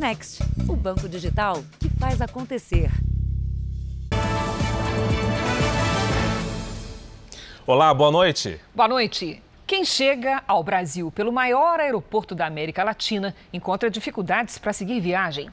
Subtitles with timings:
[0.00, 2.90] Next, o banco digital que faz acontecer.
[7.66, 8.58] Olá, boa noite.
[8.74, 9.42] Boa noite.
[9.70, 15.48] Quem chega ao Brasil pelo maior aeroporto da América Latina encontra dificuldades para seguir viagem.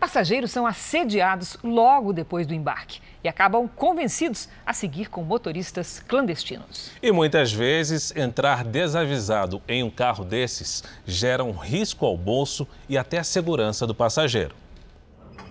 [0.00, 6.92] Passageiros são assediados logo depois do embarque e acabam convencidos a seguir com motoristas clandestinos.
[7.02, 12.96] E muitas vezes entrar desavisado em um carro desses gera um risco ao bolso e
[12.96, 14.54] até à segurança do passageiro.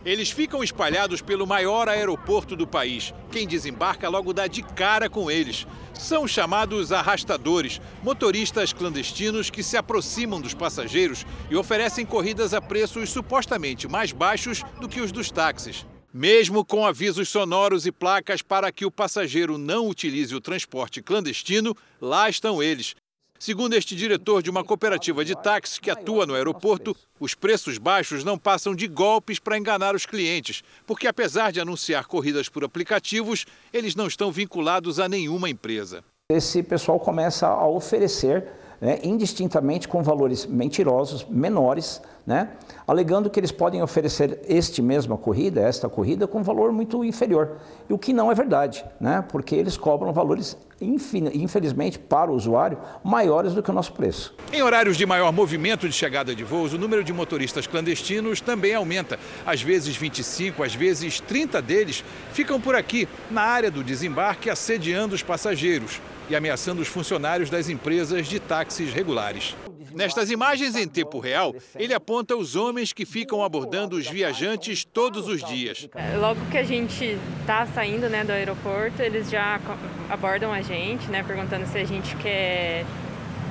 [0.07, 3.13] Eles ficam espalhados pelo maior aeroporto do país.
[3.29, 5.67] Quem desembarca logo dá de cara com eles.
[5.97, 13.09] São chamados arrastadores, motoristas clandestinos que se aproximam dos passageiros e oferecem corridas a preços
[13.09, 15.85] supostamente mais baixos do que os dos táxis.
[16.13, 21.75] Mesmo com avisos sonoros e placas para que o passageiro não utilize o transporte clandestino,
[21.99, 22.95] lá estão eles,
[23.39, 28.23] Segundo este diretor de uma cooperativa de táxi que atua no aeroporto, os preços baixos
[28.23, 33.45] não passam de golpes para enganar os clientes, porque apesar de anunciar corridas por aplicativos,
[33.71, 36.03] eles não estão vinculados a nenhuma empresa.
[36.31, 38.47] Esse pessoal começa a oferecer
[38.81, 42.49] né, indistintamente com valores mentirosos, menores, né,
[42.85, 47.55] alegando que eles podem oferecer este mesma corrida, esta corrida, com valor muito inferior.
[47.89, 52.79] E o que não é verdade, né, porque eles cobram valores, infelizmente, para o usuário,
[53.01, 54.35] maiores do que o nosso preço.
[54.51, 58.75] Em horários de maior movimento de chegada de voos, o número de motoristas clandestinos também
[58.75, 59.17] aumenta.
[59.45, 62.03] Às vezes 25, às vezes 30 deles
[62.33, 67.69] ficam por aqui, na área do desembarque, assediando os passageiros e ameaçando os funcionários das
[67.69, 69.55] empresas de táxis regulares.
[69.97, 75.27] Nestas imagens em tempo real, ele aponta os homens que ficam abordando os viajantes todos
[75.27, 75.89] os dias.
[76.19, 79.59] Logo que a gente está saindo né, do aeroporto, eles já
[80.07, 82.85] abordam a gente, né, perguntando se a gente quer,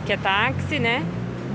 [0.06, 1.04] quer táxi, né?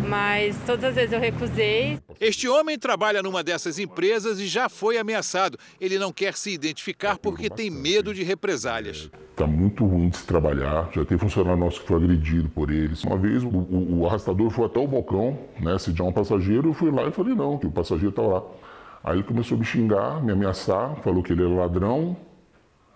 [0.08, 2.00] mas todas as vezes eu recusei.
[2.19, 5.58] Este homem trabalha numa dessas empresas e já foi ameaçado.
[5.80, 9.09] Ele não quer se identificar porque tem medo de represálias.
[9.31, 10.89] Está muito ruim de se trabalhar.
[10.94, 13.03] Já tem funcionário nosso que foi agredido por eles.
[13.03, 15.78] Uma vez o, o, o arrastador foi até o balcão, né?
[15.79, 18.44] Se um passageiro, eu fui lá e falei não, que o passageiro está lá.
[19.03, 22.16] Aí ele começou a me xingar, me ameaçar, falou que ele era ladrão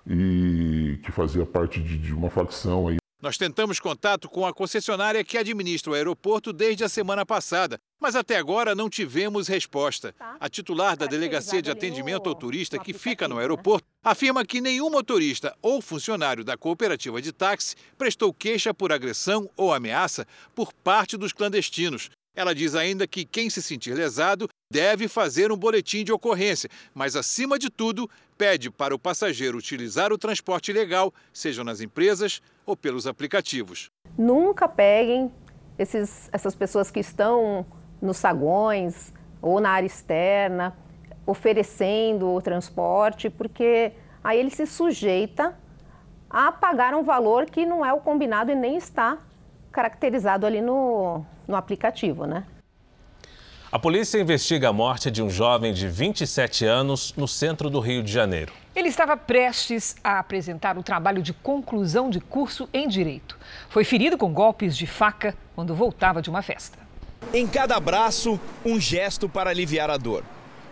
[0.05, 5.23] e que fazia parte de, de uma facção aí nós tentamos contato com a concessionária
[5.23, 10.13] que administra o aeroporto desde a semana passada, mas até agora não tivemos resposta.
[10.13, 10.38] Tá.
[10.39, 13.41] A titular da Delegacia de Atendimento ao Turista, que fica no né?
[13.41, 19.50] aeroporto, afirma que nenhum motorista ou funcionário da cooperativa de táxi prestou queixa por agressão
[19.55, 22.09] ou ameaça por parte dos clandestinos.
[22.35, 27.16] Ela diz ainda que quem se sentir lesado deve fazer um boletim de ocorrência, mas,
[27.16, 32.75] acima de tudo, pede para o passageiro utilizar o transporte legal, seja nas empresas ou
[32.75, 33.89] pelos aplicativos.
[34.17, 35.31] Nunca peguem
[35.79, 37.66] esses, essas pessoas que estão
[38.05, 40.73] nos saguões ou na área externa
[41.25, 43.91] oferecendo o transporte, porque
[44.23, 45.57] aí ele se sujeita
[46.29, 49.17] a pagar um valor que não é o combinado e nem está
[49.71, 52.45] caracterizado ali no, no aplicativo, né?
[53.71, 58.01] A polícia investiga a morte de um jovem de 27 anos no centro do Rio
[58.01, 58.53] de Janeiro.
[58.73, 63.37] Ele estava prestes a apresentar o trabalho de conclusão de curso em Direito.
[63.67, 66.84] Foi ferido com golpes de faca quando voltava de uma festa.
[67.33, 70.23] Em cada abraço, um gesto para aliviar a dor.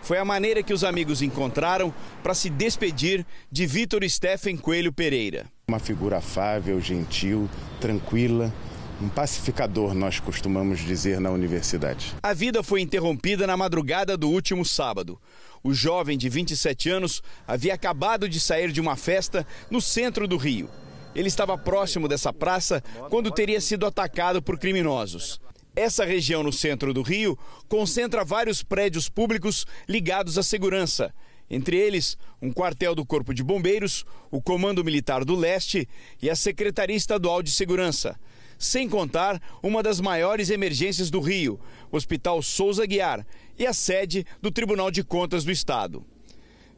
[0.02, 1.92] Foi a maneira que os amigos encontraram
[2.22, 5.46] para se despedir de Vitor Stephen Coelho Pereira.
[5.66, 7.48] Uma figura afável, gentil,
[7.80, 8.52] tranquila
[9.00, 12.14] um pacificador, nós costumamos dizer na universidade.
[12.22, 15.20] A vida foi interrompida na madrugada do último sábado.
[15.62, 20.36] O jovem de 27 anos havia acabado de sair de uma festa no centro do
[20.36, 20.68] Rio.
[21.14, 25.40] Ele estava próximo dessa praça quando teria sido atacado por criminosos.
[25.76, 31.12] Essa região no centro do Rio concentra vários prédios públicos ligados à segurança.
[31.50, 35.88] Entre eles, um quartel do Corpo de Bombeiros, o Comando Militar do Leste
[36.22, 38.18] e a Secretaria Estadual de Segurança
[38.58, 43.26] sem contar uma das maiores emergências do Rio, o Hospital Souza Guiar,
[43.58, 46.04] e a sede do Tribunal de Contas do Estado.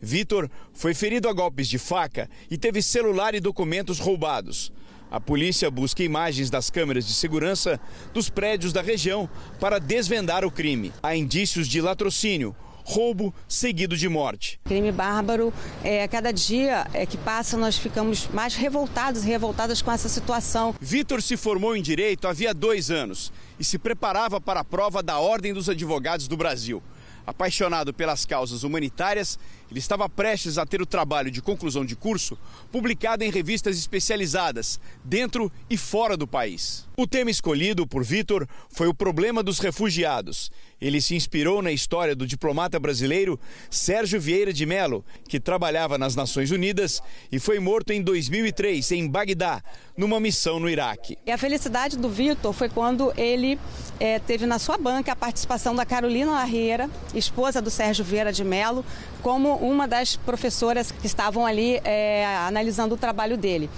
[0.00, 4.70] Vitor foi ferido a golpes de faca e teve celular e documentos roubados.
[5.10, 7.80] A polícia busca imagens das câmeras de segurança
[8.12, 9.28] dos prédios da região
[9.60, 10.92] para desvendar o crime.
[11.02, 14.60] Há indícios de latrocínio, roubo seguido de morte.
[14.64, 19.80] Crime bárbaro, é, a cada dia é, que passa nós ficamos mais revoltados e revoltadas
[19.80, 20.74] com essa situação.
[20.80, 25.18] Vitor se formou em Direito havia dois anos e se preparava para a prova da
[25.18, 26.82] Ordem dos Advogados do Brasil.
[27.26, 29.36] Apaixonado pelas causas humanitárias,
[29.70, 32.38] ele estava prestes a ter o trabalho de conclusão de curso
[32.70, 36.86] publicado em revistas especializadas, dentro e fora do país.
[36.96, 40.50] O tema escolhido por Vitor foi o problema dos refugiados.
[40.80, 43.38] Ele se inspirou na história do diplomata brasileiro
[43.70, 47.02] Sérgio Vieira de Mello, que trabalhava nas Nações Unidas
[47.32, 49.62] e foi morto em 2003 em Bagdá,
[49.96, 51.18] numa missão no Iraque.
[51.26, 53.58] E a felicidade do Vitor foi quando ele
[53.98, 58.44] é, teve na sua banca a participação da Carolina Larreira, esposa do Sérgio Vieira de
[58.44, 58.84] Mello,
[59.22, 63.70] como uma das professoras que estavam ali é, analisando o trabalho dele.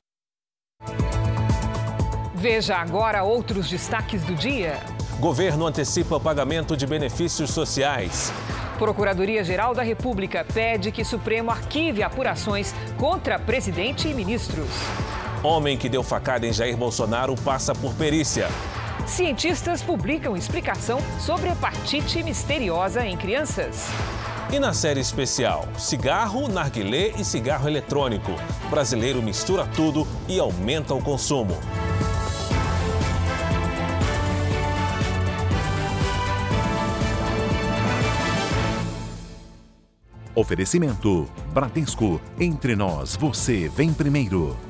[2.34, 4.78] Veja agora outros destaques do dia.
[5.18, 8.32] Governo antecipa pagamento de benefícios sociais.
[8.78, 14.68] Procuradoria-Geral da República pede que Supremo arquive apurações contra presidente e ministros.
[15.42, 18.48] Homem que deu facada em Jair Bolsonaro passa por perícia.
[19.06, 23.88] Cientistas publicam explicação sobre hepatite misteriosa em crianças.
[24.50, 28.32] E na série especial, cigarro, narguilé e cigarro eletrônico.
[28.66, 31.54] O brasileiro mistura tudo e aumenta o consumo.
[40.34, 42.18] Oferecimento: Bradesco.
[42.40, 44.67] Entre nós, você vem primeiro.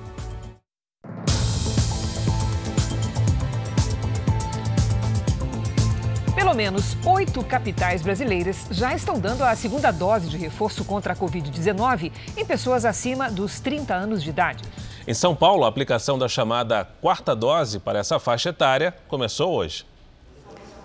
[6.58, 12.10] Menos oito capitais brasileiras já estão dando a segunda dose de reforço contra a Covid-19
[12.36, 14.64] em pessoas acima dos 30 anos de idade.
[15.06, 19.86] Em São Paulo, a aplicação da chamada quarta dose para essa faixa etária começou hoje.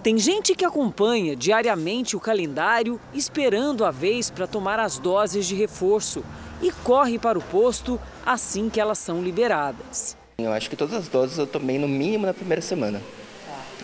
[0.03, 5.55] Tem gente que acompanha diariamente o calendário esperando a vez para tomar as doses de
[5.55, 6.23] reforço
[6.61, 10.15] e corre para o posto assim que elas são liberadas.
[10.37, 13.01] Eu acho que todas as doses eu tomei no mínimo na primeira semana.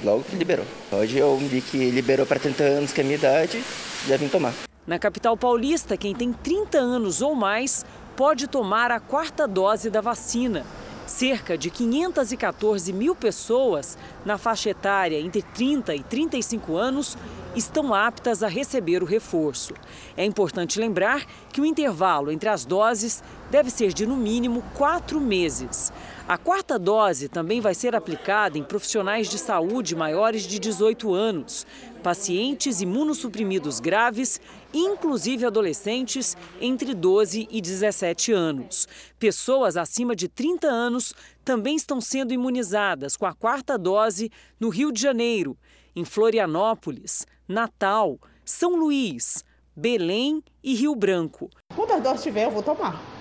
[0.03, 0.65] Logo que liberou.
[0.91, 3.61] Hoje eu vi que liberou para 30 anos, que é a minha idade,
[4.07, 4.53] já vim tomar.
[4.87, 7.85] Na capital paulista, quem tem 30 anos ou mais
[8.15, 10.65] pode tomar a quarta dose da vacina.
[11.05, 17.17] Cerca de 514 mil pessoas na faixa etária entre 30 e 35 anos
[17.55, 19.73] estão aptas a receber o reforço.
[20.15, 25.19] É importante lembrar que o intervalo entre as doses deve ser de no mínimo quatro
[25.19, 25.91] meses.
[26.27, 31.65] A quarta dose também vai ser aplicada em profissionais de saúde maiores de 18 anos,
[32.03, 34.39] pacientes imunossuprimidos graves,
[34.73, 38.87] inclusive adolescentes entre 12 e 17 anos.
[39.17, 41.13] Pessoas acima de 30 anos
[41.43, 45.57] também estão sendo imunizadas com a quarta dose no Rio de Janeiro,
[45.95, 49.43] em Florianópolis, Natal, São Luís,
[49.75, 51.49] Belém e Rio Branco.
[51.75, 53.18] Quantas doses tiver, eu vou tomar.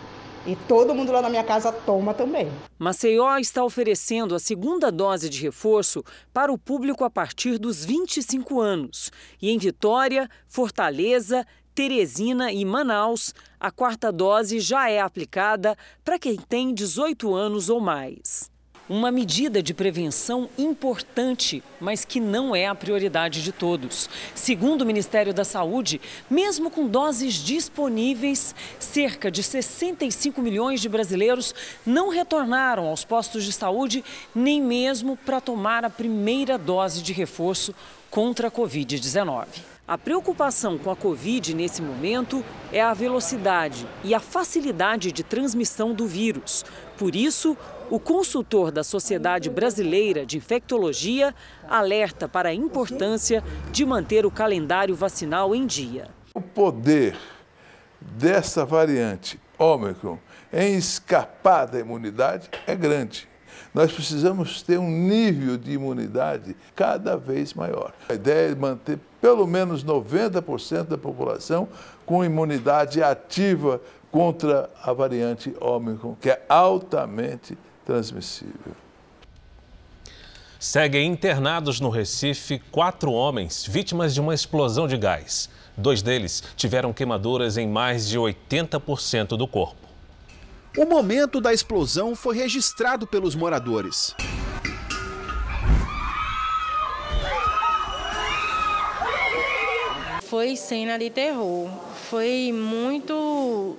[0.49, 2.50] E todo mundo lá na minha casa toma também.
[2.79, 6.03] Maceió está oferecendo a segunda dose de reforço
[6.33, 9.12] para o público a partir dos 25 anos.
[9.43, 16.37] E em Vitória, Fortaleza, Teresina e Manaus, a quarta dose já é aplicada para quem
[16.37, 18.51] tem 18 anos ou mais.
[18.88, 24.08] Uma medida de prevenção importante, mas que não é a prioridade de todos.
[24.35, 26.00] Segundo o Ministério da Saúde,
[26.31, 31.55] mesmo com doses disponíveis, cerca de 65 milhões de brasileiros
[31.85, 34.02] não retornaram aos postos de saúde
[34.35, 37.75] nem mesmo para tomar a primeira dose de reforço
[38.11, 39.46] contra a Covid-19.
[39.87, 45.94] A preocupação com a Covid nesse momento é a velocidade e a facilidade de transmissão
[45.94, 46.64] do vírus.
[46.99, 47.56] Por isso,
[47.90, 51.35] o consultor da Sociedade Brasileira de Infectologia
[51.69, 53.43] alerta para a importância
[53.73, 56.08] de manter o calendário vacinal em dia.
[56.35, 57.17] O poder
[58.01, 60.19] dessa variante Ômicron
[60.53, 63.29] em escapar da imunidade é grande.
[63.74, 67.93] Nós precisamos ter um nível de imunidade cada vez maior.
[68.08, 71.69] A ideia é manter pelo menos 90% da população
[72.06, 77.58] com imunidade ativa contra a variante Ômicron, que é altamente
[77.89, 78.77] transmissível.
[80.61, 85.49] Seguem internados no Recife quatro homens vítimas de uma explosão de gás.
[85.75, 89.89] Dois deles tiveram queimaduras em mais de 80% do corpo.
[90.77, 94.15] O momento da explosão foi registrado pelos moradores.
[100.25, 101.71] Foi cena de terror.
[102.11, 103.79] Foi muito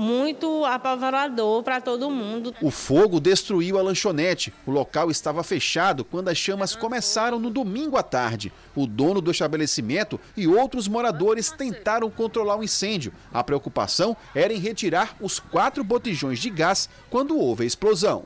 [0.00, 2.54] muito apavorador para todo mundo.
[2.62, 4.52] O fogo destruiu a lanchonete.
[4.66, 8.52] O local estava fechado quando as chamas começaram no domingo à tarde.
[8.74, 13.12] O dono do estabelecimento e outros moradores tentaram controlar o incêndio.
[13.32, 18.24] A preocupação era em retirar os quatro botijões de gás quando houve a explosão.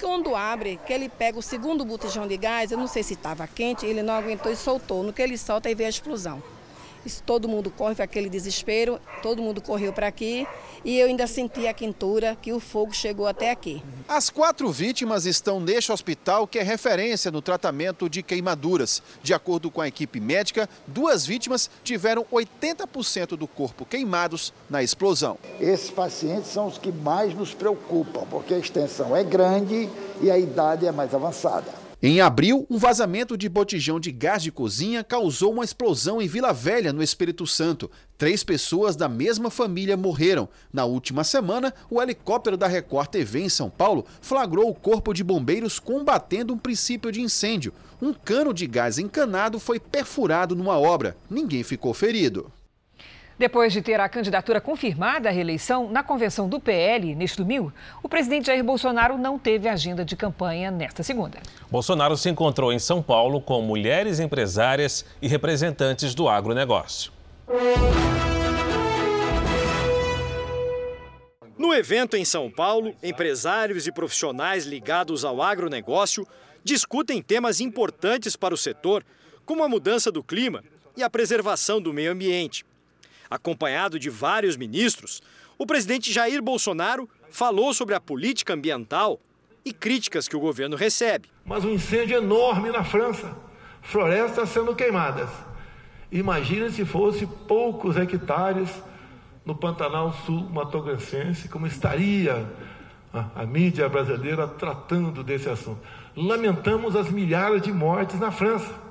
[0.00, 3.46] Quando abre, que ele pega o segundo botijão de gás, eu não sei se estava
[3.46, 5.02] quente, ele não aguentou e soltou.
[5.02, 6.42] No que ele solta, aí veio a explosão.
[7.04, 10.46] Isso, todo mundo corre para aquele desespero, todo mundo correu para aqui
[10.84, 13.82] e eu ainda senti a quentura que o fogo chegou até aqui.
[14.08, 19.02] As quatro vítimas estão neste hospital que é referência no tratamento de queimaduras.
[19.22, 25.38] De acordo com a equipe médica, duas vítimas tiveram 80% do corpo queimados na explosão.
[25.58, 29.88] Esses pacientes são os que mais nos preocupam, porque a extensão é grande
[30.20, 31.89] e a idade é mais avançada.
[32.02, 36.50] Em abril, um vazamento de botijão de gás de cozinha causou uma explosão em Vila
[36.50, 37.90] Velha, no Espírito Santo.
[38.16, 40.48] Três pessoas da mesma família morreram.
[40.72, 45.22] Na última semana, o helicóptero da Record TV em São Paulo flagrou o corpo de
[45.22, 47.74] bombeiros combatendo um princípio de incêndio.
[48.00, 51.18] Um cano de gás encanado foi perfurado numa obra.
[51.28, 52.50] Ninguém ficou ferido.
[53.40, 58.06] Depois de ter a candidatura confirmada à reeleição na convenção do PL neste domingo, o
[58.06, 61.38] presidente Jair Bolsonaro não teve agenda de campanha nesta segunda.
[61.70, 67.10] Bolsonaro se encontrou em São Paulo com mulheres empresárias e representantes do agronegócio.
[71.56, 76.28] No evento em São Paulo, empresários e profissionais ligados ao agronegócio
[76.62, 79.02] discutem temas importantes para o setor,
[79.46, 80.62] como a mudança do clima
[80.94, 82.68] e a preservação do meio ambiente.
[83.30, 85.22] Acompanhado de vários ministros,
[85.56, 89.20] o presidente Jair Bolsonaro falou sobre a política ambiental
[89.64, 91.28] e críticas que o governo recebe.
[91.44, 93.36] Mas um incêndio enorme na França,
[93.82, 95.30] florestas sendo queimadas.
[96.10, 98.68] Imagine se fosse poucos hectares
[99.44, 102.50] no Pantanal Sul Mato Grossense, como estaria
[103.12, 105.80] a, a mídia brasileira tratando desse assunto.
[106.16, 108.89] Lamentamos as milhares de mortes na França.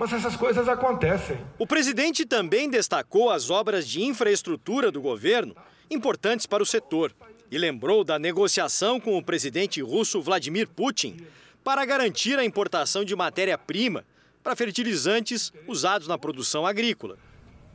[0.00, 1.36] Mas essas coisas acontecem.
[1.58, 5.54] O presidente também destacou as obras de infraestrutura do governo,
[5.90, 7.14] importantes para o setor,
[7.50, 11.18] e lembrou da negociação com o presidente russo Vladimir Putin
[11.62, 14.02] para garantir a importação de matéria-prima
[14.42, 17.18] para fertilizantes usados na produção agrícola.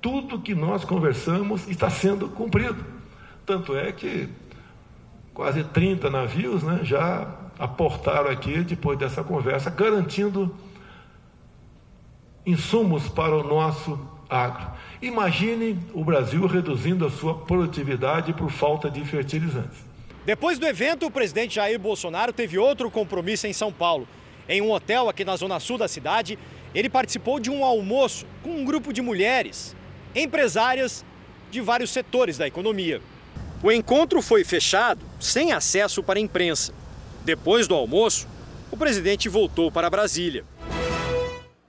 [0.02, 2.84] Tudo que nós conversamos está sendo cumprido.
[3.46, 4.28] Tanto é que
[5.32, 10.52] quase 30 navios né, já aportaram aqui depois dessa conversa, garantindo
[12.46, 14.00] insumos para o nosso
[14.30, 14.68] agro.
[15.02, 19.84] Imagine o Brasil reduzindo a sua produtividade por falta de fertilizantes.
[20.26, 24.08] Depois do evento, o presidente Jair Bolsonaro teve outro compromisso em São Paulo.
[24.50, 26.38] Em um hotel aqui na zona sul da cidade,
[26.74, 29.76] ele participou de um almoço com um grupo de mulheres,
[30.16, 31.06] empresárias
[31.52, 33.02] de vários setores da economia.
[33.64, 36.74] O encontro foi fechado, sem acesso para a imprensa.
[37.24, 38.28] Depois do almoço,
[38.72, 40.44] o presidente voltou para Brasília.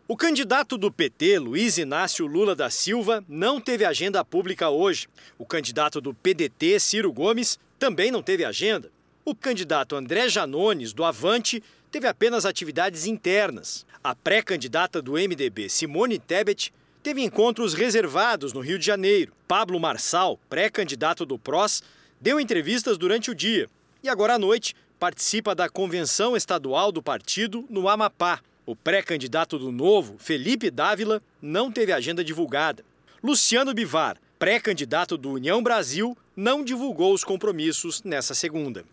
[0.08, 5.08] O candidato do PT, Luiz Inácio Lula da Silva, não teve agenda pública hoje.
[5.36, 8.88] O candidato do PDT, Ciro Gomes, também não teve agenda.
[9.24, 11.60] O candidato André Janones, do Avante,
[11.90, 13.84] teve apenas atividades internas.
[14.04, 16.72] A pré-candidata do MDB, Simone Tebet,
[17.02, 19.32] teve encontros reservados no Rio de Janeiro.
[19.48, 21.82] Pablo Marçal, pré-candidato do PROS,
[22.20, 23.68] deu entrevistas durante o dia
[24.04, 28.40] e agora à noite participa da convenção estadual do partido no Amapá.
[28.66, 32.84] O pré-candidato do Novo, Felipe Dávila, não teve agenda divulgada.
[33.22, 38.84] Luciano Bivar, pré-candidato do União Brasil, não divulgou os compromissos nessa segunda.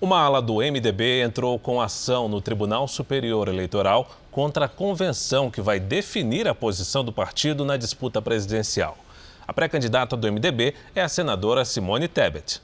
[0.00, 5.60] Uma ala do MDB entrou com ação no Tribunal Superior Eleitoral contra a convenção que
[5.60, 8.96] vai definir a posição do partido na disputa presidencial.
[9.48, 12.62] A pré-candidata do MDB é a senadora Simone Tebet.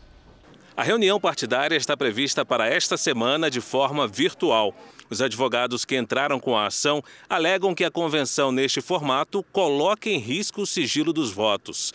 [0.76, 4.72] A reunião partidária está prevista para esta semana de forma virtual.
[5.10, 10.18] Os advogados que entraram com a ação alegam que a convenção neste formato coloca em
[10.18, 11.92] risco o sigilo dos votos.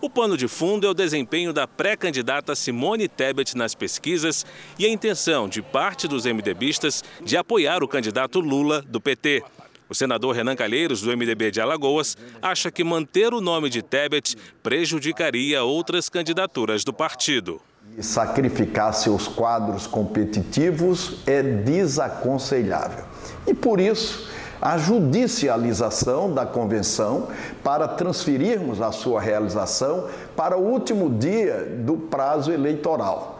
[0.00, 4.46] O pano de fundo é o desempenho da pré-candidata Simone Tebet nas pesquisas
[4.78, 9.42] e a intenção de parte dos MDBistas de apoiar o candidato Lula do PT.
[9.88, 14.36] O senador Renan Calheiros, do MDB de Alagoas, acha que manter o nome de Tebet
[14.62, 17.60] prejudicaria outras candidaturas do partido
[18.00, 23.04] sacrificar seus quadros competitivos é desaconselhável.
[23.46, 24.28] E por isso,
[24.60, 27.28] a judicialização da convenção
[27.62, 33.38] para transferirmos a sua realização para o último dia do prazo eleitoral.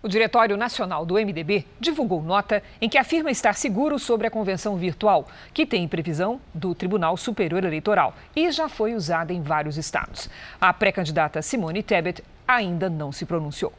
[0.00, 4.76] O Diretório Nacional do MDB divulgou nota em que afirma estar seguro sobre a convenção
[4.76, 10.30] virtual, que tem previsão do Tribunal Superior Eleitoral e já foi usada em vários estados.
[10.60, 13.72] A pré-candidata Simone Tebet ainda não se pronunciou.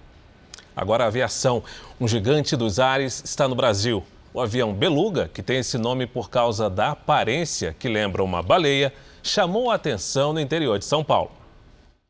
[0.75, 1.63] Agora a aviação.
[1.99, 4.03] Um gigante dos ares está no Brasil.
[4.31, 8.93] O avião Beluga, que tem esse nome por causa da aparência que lembra uma baleia,
[9.23, 11.31] chamou a atenção no interior de São Paulo.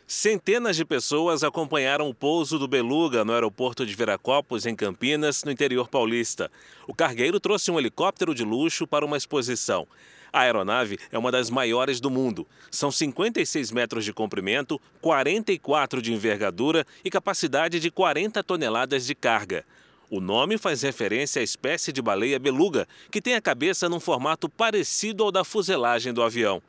[0.06, 5.52] Centenas de pessoas acompanharam o pouso do Beluga no aeroporto de Viracopos, em Campinas, no
[5.52, 6.52] interior paulista.
[6.88, 9.88] O cargueiro trouxe um helicóptero de luxo para uma exposição.
[10.32, 12.48] A aeronave é uma das maiores do mundo.
[12.70, 19.66] São 56 metros de comprimento, 44 de envergadura e capacidade de 40 toneladas de carga.
[20.10, 24.50] O nome faz referência à espécie de baleia beluga, que tem a cabeça num formato
[24.50, 26.62] parecido ao da fuselagem do avião.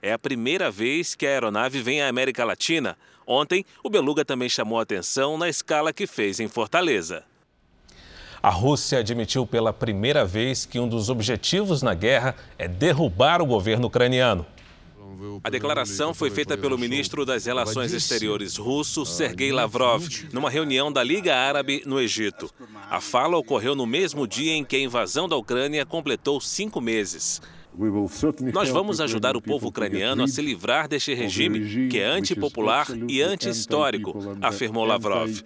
[0.00, 2.96] É a primeira vez que a aeronave vem à América Latina.
[3.26, 7.24] Ontem, o Beluga também chamou atenção na escala que fez em Fortaleza.
[8.42, 13.46] A Rússia admitiu pela primeira vez que um dos objetivos na guerra é derrubar o
[13.46, 14.46] governo ucraniano.
[15.42, 21.02] A declaração foi feita pelo ministro das Relações Exteriores russo, Sergei Lavrov, numa reunião da
[21.02, 22.50] Liga Árabe no Egito.
[22.90, 27.40] A fala ocorreu no mesmo dia em que a invasão da Ucrânia completou cinco meses.
[28.52, 33.20] Nós vamos ajudar o povo ucraniano a se livrar deste regime que é antipopular e
[33.22, 35.42] anti-histórico, afirmou Lavrov.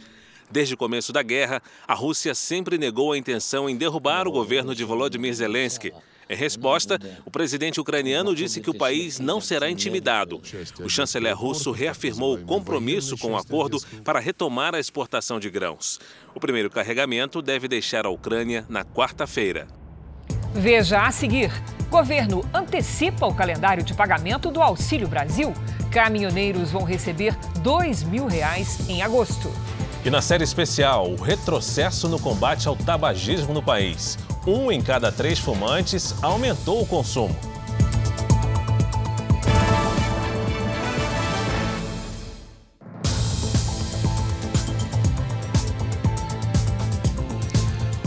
[0.51, 4.75] Desde o começo da guerra, a Rússia sempre negou a intenção em derrubar o governo
[4.75, 5.93] de Volodymyr Zelensky.
[6.29, 10.41] Em resposta, o presidente ucraniano disse que o país não será intimidado.
[10.81, 15.99] O chanceler russo reafirmou o compromisso com o acordo para retomar a exportação de grãos.
[16.35, 19.67] O primeiro carregamento deve deixar a Ucrânia na quarta-feira.
[20.55, 21.51] Veja a seguir.
[21.89, 25.53] Governo antecipa o calendário de pagamento do Auxílio Brasil.
[25.93, 29.51] Caminhoneiros vão receber R$ mil reais em agosto.
[30.03, 34.19] E na série especial, o retrocesso no combate ao tabagismo no país.
[34.47, 37.37] Um em cada três fumantes aumentou o consumo.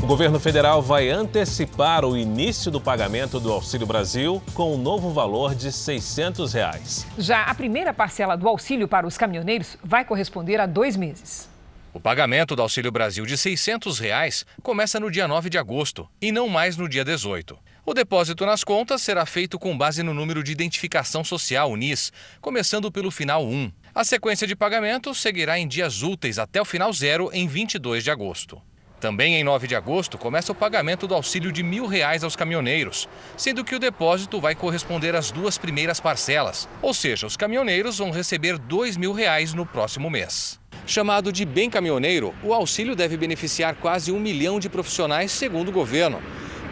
[0.01, 5.11] O governo federal vai antecipar o início do pagamento do Auxílio Brasil com um novo
[5.11, 7.05] valor de 600 reais.
[7.19, 11.52] Já a primeira parcela do auxílio para os caminhoneiros vai corresponder a dois meses.
[11.93, 16.31] O pagamento do Auxílio Brasil de 600 reais começa no dia 9 de agosto e
[16.31, 17.55] não mais no dia 18.
[17.85, 22.91] O depósito nas contas será feito com base no número de identificação social, UNIS, começando
[22.91, 23.71] pelo final 1.
[23.93, 28.09] A sequência de pagamento seguirá em dias úteis até o final zero em 22 de
[28.09, 28.59] agosto.
[29.03, 33.09] Também em 9 de agosto começa o pagamento do auxílio de mil reais aos caminhoneiros,
[33.35, 38.11] sendo que o depósito vai corresponder às duas primeiras parcelas, ou seja, os caminhoneiros vão
[38.11, 40.57] receber dois mil reais no próximo mês.
[40.87, 45.73] Chamado de Bem Caminhoneiro, o auxílio deve beneficiar quase um milhão de profissionais, segundo o
[45.73, 46.21] governo.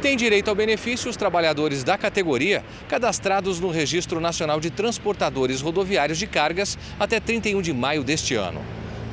[0.01, 6.17] Tem direito ao benefício os trabalhadores da categoria cadastrados no Registro Nacional de Transportadores Rodoviários
[6.17, 8.63] de Cargas até 31 de maio deste ano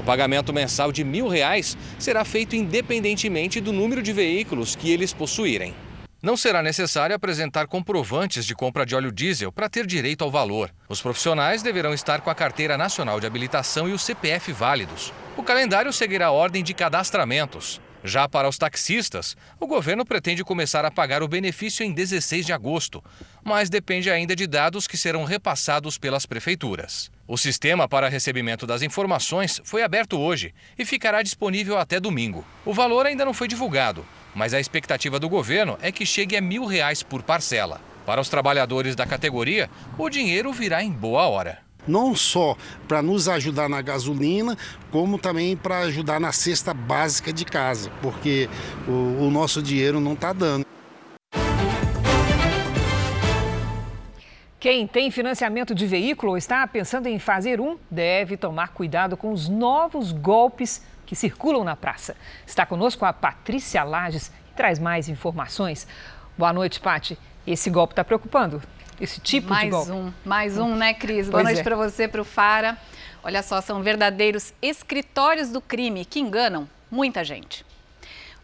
[0.08, 5.74] pagamento mensal de mil reais será feito independentemente do número de veículos que eles possuírem.
[6.22, 10.70] Não será necessário apresentar comprovantes de compra de óleo diesel para ter direito ao valor.
[10.88, 15.12] Os profissionais deverão estar com a Carteira Nacional de Habilitação e o CPF válidos.
[15.36, 17.78] O calendário seguirá a ordem de cadastramentos.
[18.04, 22.52] Já para os taxistas, o governo pretende começar a pagar o benefício em 16 de
[22.52, 23.02] agosto,
[23.42, 27.10] mas depende ainda de dados que serão repassados pelas prefeituras.
[27.26, 32.44] O sistema para recebimento das informações foi aberto hoje e ficará disponível até domingo.
[32.64, 36.40] O valor ainda não foi divulgado, mas a expectativa do governo é que chegue a
[36.40, 37.80] mil reais por parcela.
[38.06, 43.28] Para os trabalhadores da categoria, o dinheiro virá em boa hora não só para nos
[43.28, 44.56] ajudar na gasolina,
[44.90, 48.48] como também para ajudar na cesta básica de casa, porque
[48.86, 50.66] o, o nosso dinheiro não está dando.
[54.60, 59.32] Quem tem financiamento de veículo ou está pensando em fazer um, deve tomar cuidado com
[59.32, 62.16] os novos golpes que circulam na praça.
[62.44, 65.86] Está conosco a Patrícia Lages, que traz mais informações.
[66.36, 67.16] Boa noite, Pati.
[67.46, 68.60] Esse golpe está preocupando?
[69.00, 69.90] Esse tipo mais de golpe?
[69.90, 71.28] Mais um, mais um, né, Cris?
[71.28, 71.62] Boa noite é.
[71.62, 72.76] para você, para o Fara.
[73.22, 77.64] Olha só, são verdadeiros escritórios do crime que enganam muita gente.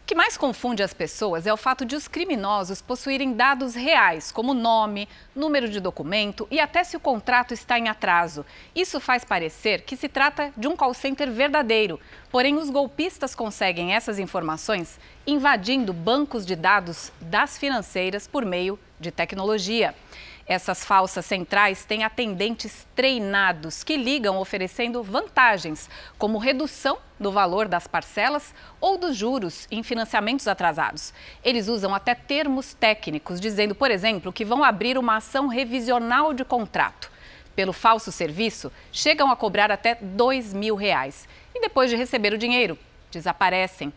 [0.01, 4.31] O que mais confunde as pessoas é o fato de os criminosos possuírem dados reais,
[4.31, 8.45] como nome, número de documento e até se o contrato está em atraso.
[8.75, 11.99] Isso faz parecer que se trata de um call center verdadeiro.
[12.29, 19.09] Porém, os golpistas conseguem essas informações invadindo bancos de dados das financeiras por meio de
[19.09, 19.95] tecnologia.
[20.47, 27.87] Essas falsas centrais têm atendentes treinados que ligam oferecendo vantagens, como redução do valor das
[27.87, 31.11] parcelas ou dos juros em financiamentos atrasados.
[31.43, 36.45] Eles usam até termos técnicos, dizendo, por exemplo, que vão abrir uma ação revisional de
[36.45, 37.11] contrato.
[37.55, 41.27] Pelo falso serviço, chegam a cobrar até dois mil reais.
[41.55, 42.77] E depois de receber o dinheiro,
[43.09, 43.91] desaparecem.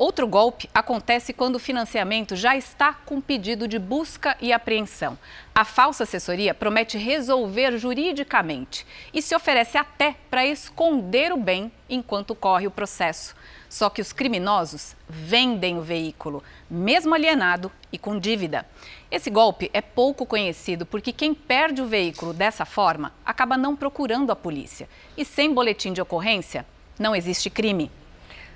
[0.00, 5.18] Outro golpe acontece quando o financiamento já está com pedido de busca e apreensão.
[5.54, 12.34] A falsa assessoria promete resolver juridicamente e se oferece até para esconder o bem enquanto
[12.34, 13.36] corre o processo.
[13.68, 18.66] Só que os criminosos vendem o veículo, mesmo alienado e com dívida.
[19.10, 24.32] Esse golpe é pouco conhecido porque quem perde o veículo dessa forma acaba não procurando
[24.32, 24.88] a polícia.
[25.14, 26.64] E sem boletim de ocorrência,
[26.98, 27.90] não existe crime.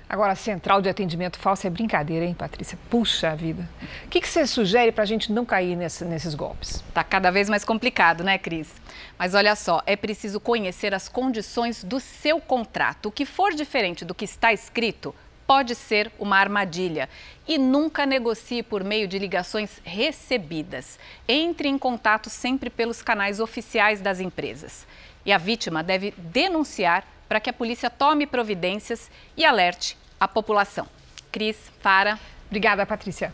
[0.07, 2.77] Agora, a central de atendimento falso é brincadeira, hein, Patrícia?
[2.89, 3.67] Puxa vida.
[4.05, 6.83] O que, que você sugere para a gente não cair nesse, nesses golpes?
[6.93, 8.71] Tá cada vez mais complicado, né, Cris?
[9.17, 13.07] Mas olha só, é preciso conhecer as condições do seu contrato.
[13.07, 15.13] O que for diferente do que está escrito
[15.47, 17.09] pode ser uma armadilha.
[17.47, 20.99] E nunca negocie por meio de ligações recebidas.
[21.27, 24.85] Entre em contato sempre pelos canais oficiais das empresas.
[25.25, 30.87] E a vítima deve denunciar para que a polícia tome providências e alerte a população.
[31.31, 32.19] Cris, para.
[32.47, 33.33] Obrigada, Patrícia.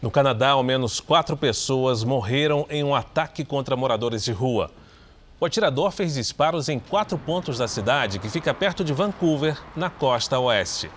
[0.00, 4.70] No Canadá, ao menos quatro pessoas morreram em um ataque contra moradores de rua.
[5.38, 9.90] O atirador fez disparos em quatro pontos da cidade, que fica perto de Vancouver, na
[9.90, 10.90] costa oeste.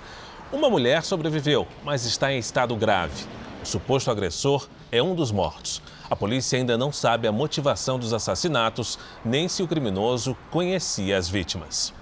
[0.51, 3.25] Uma mulher sobreviveu, mas está em estado grave.
[3.61, 5.81] O suposto agressor é um dos mortos.
[6.15, 11.27] A polícia ainda não sabe a motivação dos assassinatos, nem se o criminoso conhecia as
[11.27, 11.93] vítimas.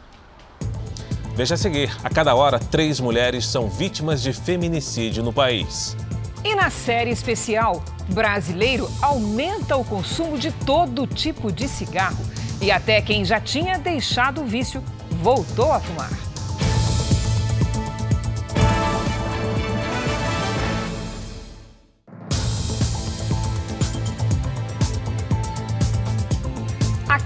[1.36, 5.98] Veja a seguir: a cada hora, três mulheres são vítimas de feminicídio no país.
[6.44, 12.24] E na série especial, brasileiro aumenta o consumo de todo tipo de cigarro.
[12.62, 14.84] E até quem já tinha deixado o vício
[15.24, 16.12] voltou a fumar.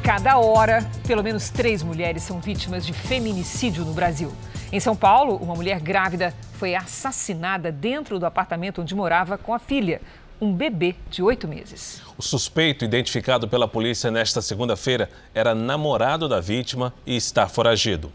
[0.07, 4.33] Cada hora, pelo menos três mulheres são vítimas de feminicídio no Brasil.
[4.71, 9.59] Em São Paulo, uma mulher grávida foi assassinada dentro do apartamento onde morava com a
[9.59, 10.01] filha,
[10.39, 12.01] um bebê de oito meses.
[12.17, 18.09] O suspeito, identificado pela polícia nesta segunda-feira, era namorado da vítima e está foragido.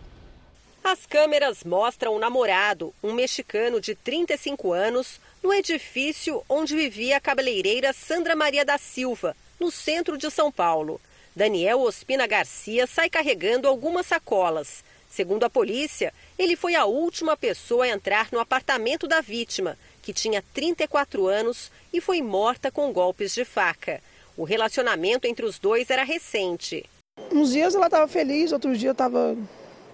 [0.83, 7.21] As câmeras mostram o namorado, um mexicano de 35 anos, no edifício onde vivia a
[7.21, 10.99] cabeleireira Sandra Maria da Silva, no centro de São Paulo.
[11.35, 14.85] Daniel Ospina Garcia sai carregando algumas sacolas.
[15.09, 20.13] Segundo a polícia, ele foi a última pessoa a entrar no apartamento da vítima, que
[20.13, 24.01] tinha 34 anos e foi morta com golpes de faca.
[24.37, 26.85] O relacionamento entre os dois era recente.
[27.31, 29.37] Uns dias ela estava feliz, outros dias estava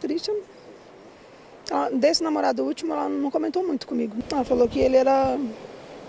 [0.01, 0.33] triste.
[1.93, 4.17] desse namorado último, ela não comentou muito comigo.
[4.31, 5.39] Ela falou que ele era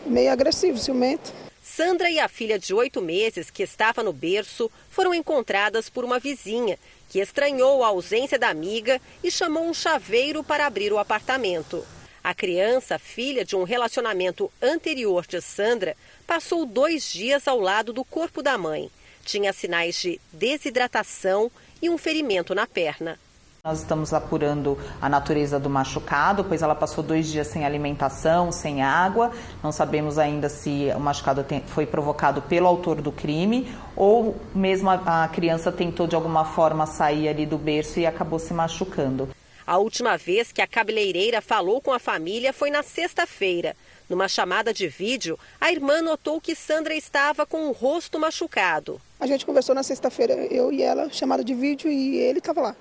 [0.05, 1.33] meio agressivo, ciumento.
[1.61, 6.19] Sandra e a filha de oito meses, que estava no berço, foram encontradas por uma
[6.19, 11.85] vizinha, que estranhou a ausência da amiga e chamou um chaveiro para abrir o apartamento.
[12.23, 15.95] A criança, filha de um relacionamento anterior de Sandra,
[16.27, 18.91] passou dois dias ao lado do corpo da mãe.
[19.23, 23.19] Tinha sinais de desidratação e um ferimento na perna.
[23.61, 28.81] Nós estamos apurando a natureza do machucado, pois ela passou dois dias sem alimentação, sem
[28.81, 29.33] água.
[29.61, 35.27] Não sabemos ainda se o machucado foi provocado pelo autor do crime ou mesmo a
[35.27, 39.27] criança tentou de alguma forma sair ali do berço e acabou se machucando.
[39.67, 43.75] A última vez que a cabeleireira falou com a família foi na sexta-feira.
[44.09, 49.01] Numa chamada de vídeo, a irmã notou que Sandra estava com o rosto machucado.
[49.19, 52.75] A gente conversou na sexta-feira, eu e ela, chamada de vídeo, e ele estava lá.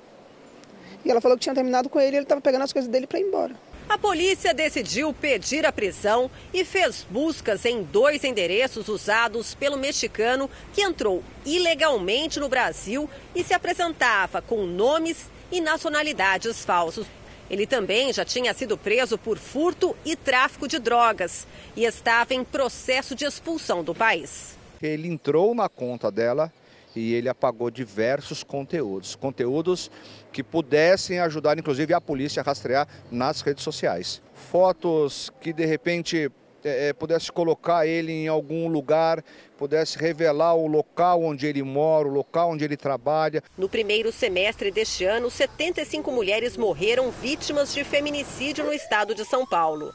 [1.05, 3.07] E ela falou que tinha terminado com ele e ele estava pegando as coisas dele
[3.07, 3.55] para ir embora.
[3.89, 10.51] A polícia decidiu pedir a prisão e fez buscas em dois endereços usados pelo mexicano
[10.75, 17.07] que entrou ilegalmente no Brasil e se apresentava com nomes e nacionalidades falsos.
[17.51, 22.45] Ele também já tinha sido preso por furto e tráfico de drogas e estava em
[22.45, 24.55] processo de expulsão do país.
[24.83, 26.53] Ele entrou na conta dela
[26.99, 29.91] e ele apagou diversos conteúdos, conteúdos
[30.33, 34.21] que pudessem ajudar, inclusive, a polícia a rastrear nas redes sociais.
[34.35, 36.31] Fotos que de repente
[36.65, 39.25] é, pudesse colocar ele em algum lugar,
[39.57, 43.43] pudesse revelar o local onde ele mora, o local onde ele trabalha.
[43.57, 49.47] No primeiro semestre deste ano, 75 mulheres morreram vítimas de feminicídio no estado de São
[49.47, 49.95] Paulo.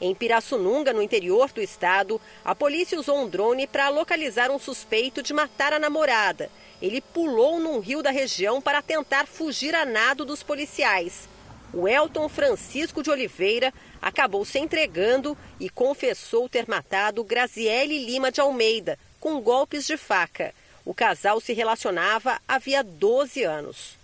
[0.00, 5.22] Em Pirassununga, no interior do estado, a polícia usou um drone para localizar um suspeito
[5.22, 6.50] de matar a namorada.
[6.80, 11.28] Ele pulou num rio da região para tentar fugir a nado dos policiais.
[11.72, 18.40] O Elton Francisco de Oliveira acabou se entregando e confessou ter matado Graziele Lima de
[18.40, 20.54] Almeida com golpes de faca.
[20.84, 24.00] O casal se relacionava havia 12 anos.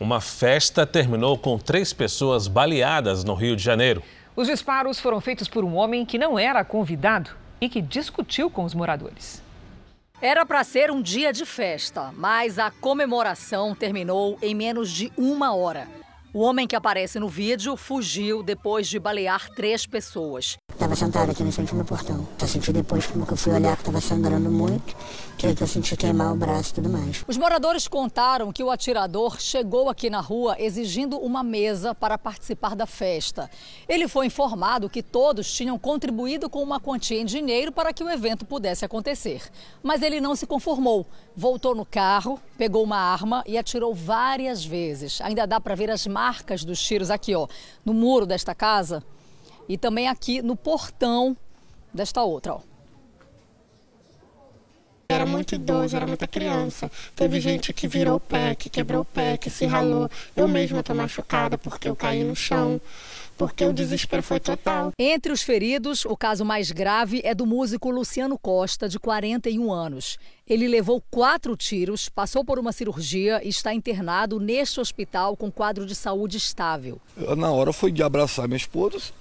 [0.00, 4.02] Uma festa terminou com três pessoas baleadas no Rio de Janeiro.
[4.38, 8.62] Os disparos foram feitos por um homem que não era convidado e que discutiu com
[8.62, 9.42] os moradores.
[10.22, 15.56] Era para ser um dia de festa, mas a comemoração terminou em menos de uma
[15.56, 15.88] hora.
[16.32, 20.56] O homem que aparece no vídeo fugiu depois de balear três pessoas.
[20.78, 22.24] Estava sentado aqui na frente do portão.
[22.38, 24.94] Só senti depois que eu fui olhar que estava sangrando muito,
[25.36, 27.24] que eu senti queimar o braço e tudo mais.
[27.26, 32.76] Os moradores contaram que o atirador chegou aqui na rua exigindo uma mesa para participar
[32.76, 33.50] da festa.
[33.88, 38.08] Ele foi informado que todos tinham contribuído com uma quantia em dinheiro para que o
[38.08, 39.42] evento pudesse acontecer.
[39.82, 41.08] Mas ele não se conformou.
[41.34, 45.20] Voltou no carro, pegou uma arma e atirou várias vezes.
[45.22, 47.48] Ainda dá para ver as marcas dos tiros aqui, ó,
[47.84, 49.02] no muro desta casa
[49.68, 51.36] e também aqui no portão
[51.92, 52.60] desta outra, ó.
[55.10, 56.90] Era muito idoso, era muita criança.
[57.16, 60.08] Teve gente que virou o pé, que quebrou o pé, que se ralou.
[60.36, 62.78] Eu mesma tô machucada porque eu caí no chão
[63.38, 64.92] porque o desespero foi total.
[64.98, 70.18] Entre os feridos, o caso mais grave é do músico Luciano Costa, de 41 anos.
[70.44, 75.86] Ele levou quatro tiros, passou por uma cirurgia e está internado neste hospital com quadro
[75.86, 77.00] de saúde estável.
[77.36, 79.12] Na hora foi de abraçar minha esposa,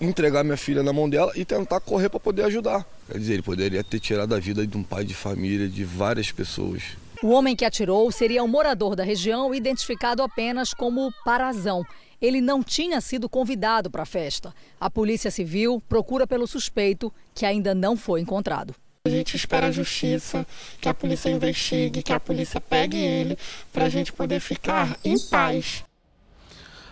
[0.00, 2.86] entregar minha filha na mão dela e tentar correr para poder ajudar.
[3.10, 6.30] Quer dizer, ele poderia ter tirado a vida de um pai de família, de várias
[6.30, 6.82] pessoas.
[7.22, 11.82] O homem que atirou seria um morador da região, identificado apenas como Parazão.
[12.20, 14.54] Ele não tinha sido convidado para a festa.
[14.80, 18.74] A Polícia Civil procura pelo suspeito, que ainda não foi encontrado.
[19.06, 20.44] A gente espera a justiça,
[20.80, 23.38] que a polícia investigue, que a polícia pegue ele,
[23.72, 25.84] para a gente poder ficar em paz.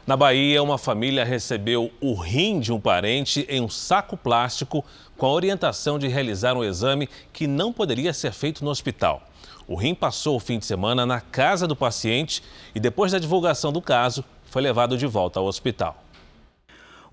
[0.06, 4.84] Na Bahia, uma família recebeu o rim de um parente em um saco plástico
[5.16, 9.22] com a orientação de realizar um exame que não poderia ser feito no hospital.
[9.66, 12.42] O rim passou o fim de semana na casa do paciente
[12.74, 16.04] e, depois da divulgação do caso, foi levado de volta ao hospital.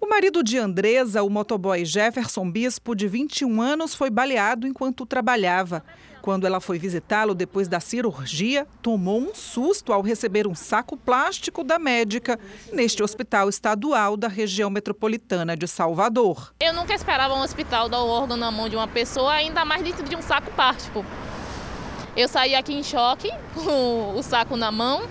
[0.01, 5.81] O marido de Andresa, o motoboy Jefferson Bispo, de 21 anos, foi baleado enquanto trabalhava.
[6.21, 11.63] Quando ela foi visitá-lo depois da cirurgia, tomou um susto ao receber um saco plástico
[11.63, 12.39] da médica
[12.71, 16.53] neste hospital estadual da região metropolitana de Salvador.
[16.59, 19.81] Eu nunca esperava um hospital dar o órgão na mão de uma pessoa, ainda mais
[19.83, 21.03] dentro de um saco plástico.
[22.15, 25.07] Eu saí aqui em choque com o saco na mão,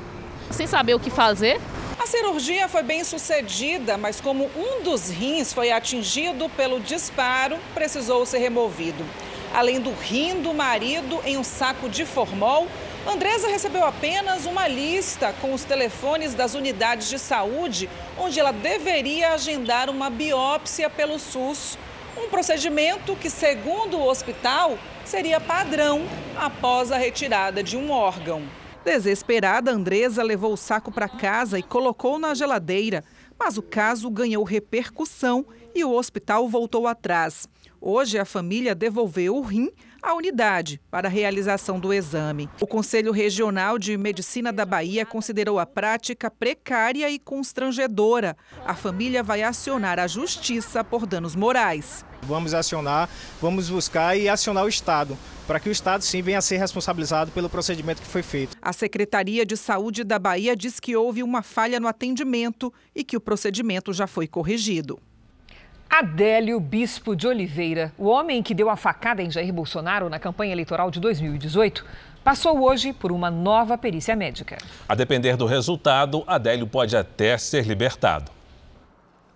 [0.53, 1.61] sem saber o que fazer.
[1.99, 8.25] A cirurgia foi bem sucedida, mas como um dos rins foi atingido pelo disparo, precisou
[8.25, 9.05] ser removido.
[9.53, 12.69] Além do rim do marido em um saco de formol,
[13.07, 19.33] Andresa recebeu apenas uma lista com os telefones das unidades de saúde, onde ela deveria
[19.33, 21.77] agendar uma biópsia pelo SUS.
[22.17, 26.03] Um procedimento que, segundo o hospital, seria padrão
[26.37, 28.43] após a retirada de um órgão.
[28.85, 33.05] Desesperada, Andresa levou o saco para casa e colocou na geladeira.
[33.39, 37.49] Mas o caso ganhou repercussão e o hospital voltou atrás.
[37.83, 39.71] Hoje, a família devolveu o rim
[40.03, 42.47] à unidade para a realização do exame.
[42.61, 48.37] O Conselho Regional de Medicina da Bahia considerou a prática precária e constrangedora.
[48.67, 52.05] A família vai acionar a justiça por danos morais.
[52.23, 53.09] Vamos acionar,
[53.41, 55.17] vamos buscar e acionar o Estado,
[55.47, 58.59] para que o Estado sim venha a ser responsabilizado pelo procedimento que foi feito.
[58.61, 63.17] A Secretaria de Saúde da Bahia diz que houve uma falha no atendimento e que
[63.17, 65.01] o procedimento já foi corrigido.
[65.91, 70.53] Adélio Bispo de Oliveira, o homem que deu a facada em Jair Bolsonaro na campanha
[70.53, 71.85] eleitoral de 2018,
[72.23, 74.57] passou hoje por uma nova perícia médica.
[74.89, 78.31] A depender do resultado, Adélio pode até ser libertado.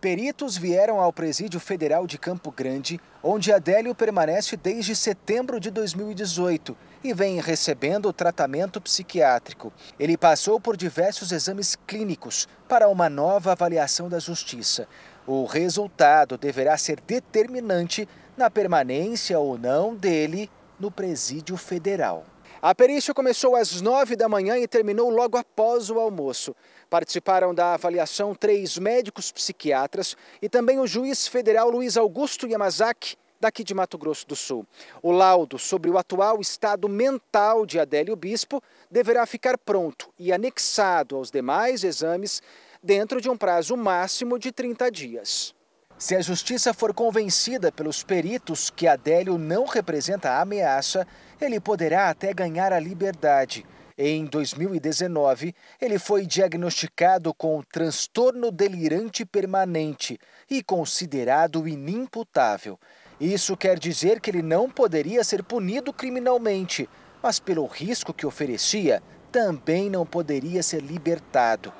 [0.00, 6.76] Peritos vieram ao Presídio Federal de Campo Grande, onde Adélio permanece desde setembro de 2018
[7.02, 9.72] e vem recebendo tratamento psiquiátrico.
[9.98, 14.86] Ele passou por diversos exames clínicos para uma nova avaliação da Justiça.
[15.26, 18.06] O resultado deverá ser determinante
[18.36, 22.26] na permanência ou não dele no Presídio Federal.
[22.60, 26.54] A perícia começou às nove da manhã e terminou logo após o almoço.
[26.90, 33.64] Participaram da avaliação três médicos psiquiatras e também o juiz federal Luiz Augusto Yamazaki, daqui
[33.64, 34.66] de Mato Grosso do Sul.
[35.02, 41.16] O laudo sobre o atual estado mental de Adélio Bispo deverá ficar pronto e anexado
[41.16, 42.42] aos demais exames
[42.84, 45.54] dentro de um prazo máximo de 30 dias.
[45.96, 51.06] Se a justiça for convencida pelos peritos que Adélio não representa ameaça,
[51.40, 53.64] ele poderá até ganhar a liberdade.
[53.96, 60.18] Em 2019, ele foi diagnosticado com transtorno delirante permanente
[60.50, 62.78] e considerado inimputável.
[63.18, 66.86] Isso quer dizer que ele não poderia ser punido criminalmente,
[67.22, 69.00] mas pelo risco que oferecia,
[69.34, 71.72] também não poderia ser libertado.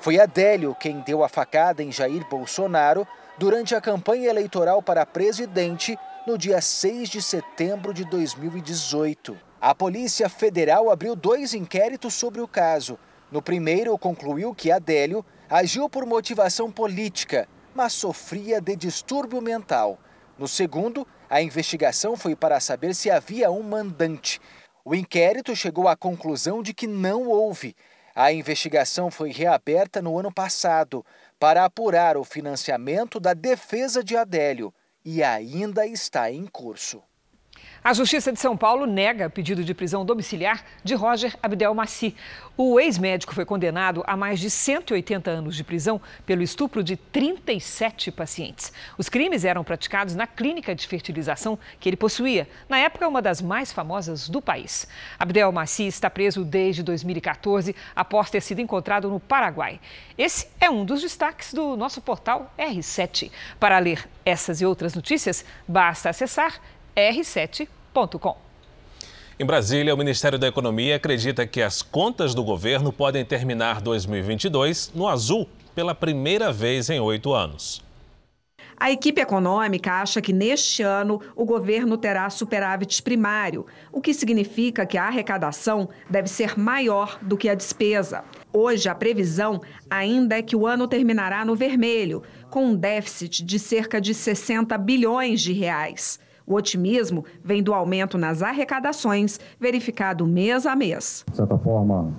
[0.00, 3.06] Foi Adélio quem deu a facada em Jair Bolsonaro
[3.36, 9.36] durante a campanha eleitoral para presidente no dia 6 de setembro de 2018.
[9.60, 12.96] A Polícia Federal abriu dois inquéritos sobre o caso.
[13.30, 19.98] No primeiro, concluiu que Adélio agiu por motivação política, mas sofria de distúrbio mental.
[20.38, 24.40] No segundo, a investigação foi para saber se havia um mandante.
[24.84, 27.74] O inquérito chegou à conclusão de que não houve.
[28.20, 31.06] A investigação foi reaberta no ano passado
[31.38, 37.00] para apurar o financiamento da defesa de Adélio e ainda está em curso.
[37.82, 42.14] A Justiça de São Paulo nega pedido de prisão domiciliar de Roger Abdelmaci.
[42.56, 48.10] O ex-médico foi condenado a mais de 180 anos de prisão pelo estupro de 37
[48.10, 48.72] pacientes.
[48.98, 53.40] Os crimes eram praticados na clínica de fertilização que ele possuía, na época uma das
[53.40, 54.88] mais famosas do país.
[55.16, 59.80] Abdelmaci está preso desde 2014 após ter sido encontrado no Paraguai.
[60.18, 63.30] Esse é um dos destaques do nosso portal R7.
[63.60, 66.60] Para ler essas e outras notícias, basta acessar
[66.98, 68.36] r7.com.
[69.38, 74.90] Em Brasília, o Ministério da Economia acredita que as contas do governo podem terminar 2022
[74.92, 77.86] no azul pela primeira vez em oito anos.
[78.80, 84.86] A equipe econômica acha que neste ano o governo terá superávit primário, o que significa
[84.86, 88.24] que a arrecadação deve ser maior do que a despesa.
[88.52, 93.58] Hoje, a previsão ainda é que o ano terminará no vermelho, com um déficit de
[93.58, 96.20] cerca de 60 bilhões de reais.
[96.48, 101.22] O otimismo vem do aumento nas arrecadações, verificado mês a mês.
[101.28, 102.10] De certa forma,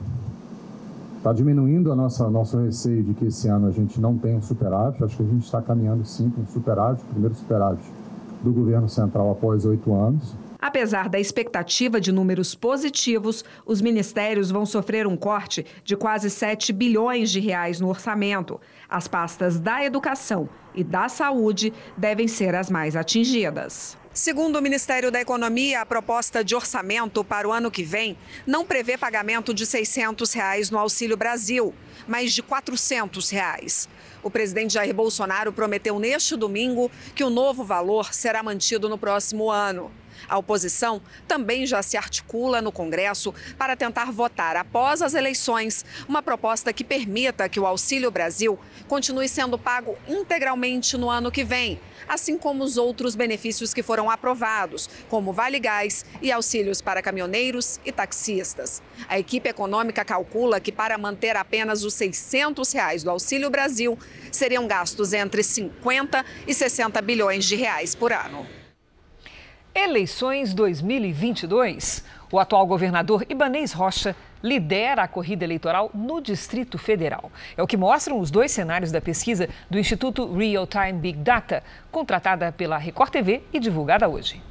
[1.17, 4.41] está diminuindo a nossa nosso receio de que esse ano a gente não tenha um
[4.41, 5.03] superávit.
[5.03, 7.83] Acho que a gente está caminhando sim para um superávit, o primeiro superávit
[8.43, 10.35] do governo central após oito anos.
[10.61, 16.71] Apesar da expectativa de números positivos, os ministérios vão sofrer um corte de quase 7
[16.71, 18.59] bilhões de reais no orçamento.
[18.87, 23.97] As pastas da educação e da saúde devem ser as mais atingidas.
[24.19, 28.65] Segundo o Ministério da Economia, a proposta de orçamento para o ano que vem não
[28.65, 31.73] prevê pagamento de 600 reais no Auxílio Brasil,
[32.05, 33.87] mas de 400 reais.
[34.21, 39.49] O presidente Jair Bolsonaro prometeu neste domingo que o novo valor será mantido no próximo
[39.49, 39.89] ano.
[40.27, 46.21] A oposição também já se articula no Congresso para tentar votar após as eleições uma
[46.21, 51.79] proposta que permita que o Auxílio Brasil continue sendo pago integralmente no ano que vem,
[52.09, 57.79] assim como os outros benefícios que foram aprovados, como Vale Gás e auxílios para caminhoneiros
[57.85, 58.81] e taxistas.
[59.07, 63.97] A equipe econômica calcula que para manter apenas os 600 reais do Auxílio Brasil,
[64.31, 68.45] seriam gastos entre 50 e 60 bilhões de reais por ano.
[69.73, 72.03] Eleições 2022.
[72.31, 77.31] O atual governador Ibanês Rocha lidera a corrida eleitoral no Distrito Federal.
[77.55, 81.63] É o que mostram os dois cenários da pesquisa do Instituto Real Time Big Data,
[81.91, 84.41] contratada pela Record TV e divulgada hoje.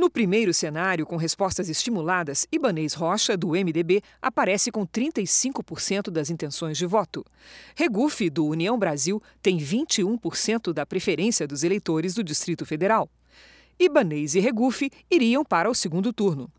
[0.00, 6.78] No primeiro cenário, com respostas estimuladas, Ibanês Rocha, do MDB, aparece com 35% das intenções
[6.78, 7.22] de voto.
[7.76, 13.10] Regufe, do União Brasil, tem 21% da preferência dos eleitores do Distrito Federal.
[13.80, 16.50] Ibanês e Regufe iriam para o segundo turno.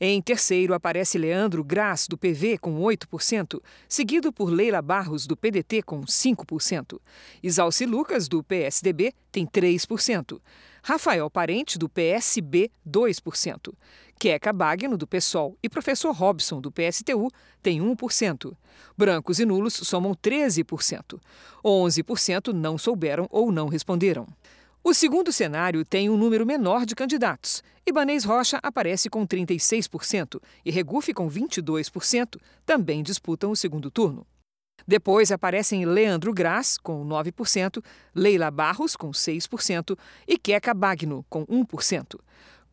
[0.00, 5.82] Em terceiro aparece Leandro Graz, do PV, com 8%, seguido por Leila Barros, do PDT,
[5.82, 6.98] com 5%.
[7.42, 10.40] Isalci Lucas, do PSDB, tem 3%.
[10.82, 13.74] Rafael Parente, do PSB, 2%.
[14.18, 17.28] Queca Bagno, do PSOL, e professor Robson, do PSTU,
[17.62, 18.56] tem 1%.
[18.96, 21.20] Brancos e nulos somam 13%.
[21.62, 24.26] 11% não souberam ou não responderam.
[24.84, 27.62] O segundo cenário tem um número menor de candidatos.
[27.86, 34.26] Ibanês Rocha aparece com 36% e Regufe com 22%, também disputam o segundo turno.
[34.84, 37.80] Depois aparecem Leandro Graz, com 9%,
[38.12, 42.18] Leila Barros, com 6% e Queca Bagno, com 1%.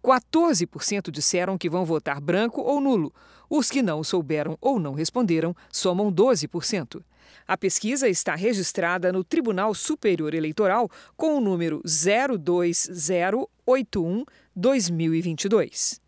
[0.04, 3.14] 14% disseram que vão votar branco ou nulo.
[3.48, 7.04] Os que não souberam ou não responderam somam 12%.
[7.48, 16.02] A pesquisa está registrada no Tribunal Superior Eleitoral com o número 02081 2022.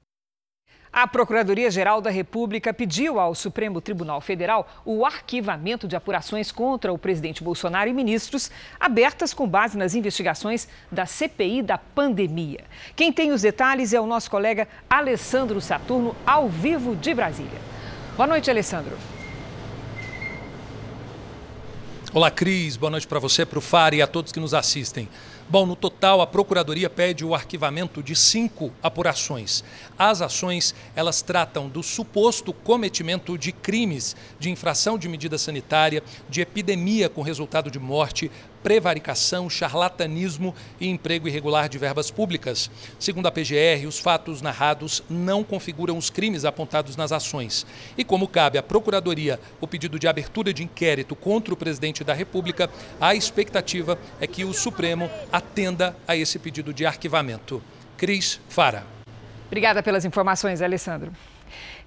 [0.94, 6.98] A Procuradoria-Geral da República pediu ao Supremo Tribunal Federal o arquivamento de apurações contra o
[6.98, 12.66] presidente Bolsonaro e ministros, abertas com base nas investigações da CPI da pandemia.
[12.94, 17.62] Quem tem os detalhes é o nosso colega Alessandro Saturno, ao vivo de Brasília.
[18.18, 18.98] Boa noite, Alessandro.
[22.14, 22.76] Olá, Cris.
[22.76, 25.08] Boa noite para você, para o FAR e a todos que nos assistem.
[25.48, 29.64] Bom, no total, a Procuradoria pede o arquivamento de cinco apurações.
[29.98, 36.42] As ações, elas tratam do suposto cometimento de crimes de infração de medida sanitária, de
[36.42, 38.30] epidemia com resultado de morte,
[38.64, 42.70] prevaricação, charlatanismo e emprego irregular de verbas públicas.
[43.00, 47.66] Segundo a PGR, os fatos narrados não configuram os crimes apontados nas ações.
[47.98, 52.14] E como cabe à Procuradoria o pedido de abertura de inquérito contra o presidente da
[52.14, 57.62] República, a expectativa é que o Supremo atenda a esse pedido de arquivamento.
[57.98, 58.86] Cris Fara.
[59.48, 61.12] Obrigada pelas informações, Alessandro.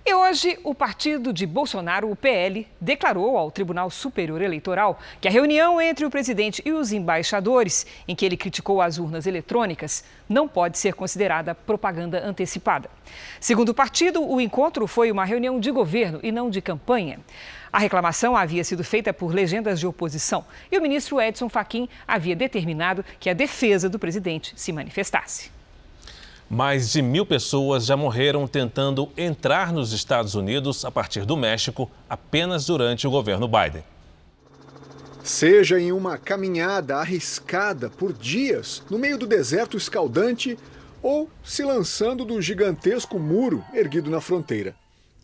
[0.06, 5.30] E hoje, o partido de Bolsonaro, o PL, declarou ao Tribunal Superior Eleitoral que a
[5.30, 10.46] reunião entre o presidente e os embaixadores, em que ele criticou as urnas eletrônicas, não
[10.46, 12.90] pode ser considerada propaganda antecipada.
[13.40, 17.18] Segundo o partido, o encontro foi uma reunião de governo e não de campanha.
[17.72, 22.36] A reclamação havia sido feita por legendas de oposição e o ministro Edson Fachin havia
[22.36, 25.53] determinado que a defesa do presidente se manifestasse.
[26.48, 31.90] Mais de mil pessoas já morreram tentando entrar nos Estados Unidos a partir do México
[32.08, 33.82] apenas durante o governo Biden.
[35.22, 40.58] Seja em uma caminhada arriscada por dias no meio do deserto escaldante
[41.02, 44.74] ou se lançando do gigantesco muro erguido na fronteira.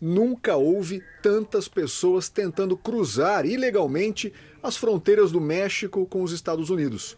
[0.01, 7.15] Nunca houve tantas pessoas tentando cruzar ilegalmente as fronteiras do México com os Estados Unidos.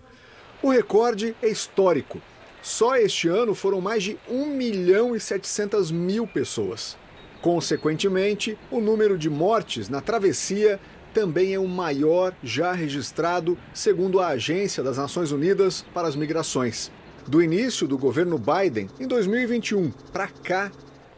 [0.61, 2.21] O recorde é histórico
[2.63, 6.97] só este ano foram mais de 1 milhão e 700 mil pessoas.
[7.41, 10.79] Consequentemente, o número de mortes na travessia
[11.13, 16.89] também é o maior já registrado, segundo a Agência das Nações Unidas para as Migrações.
[17.27, 20.71] Do início do governo Biden, em 2021, para cá,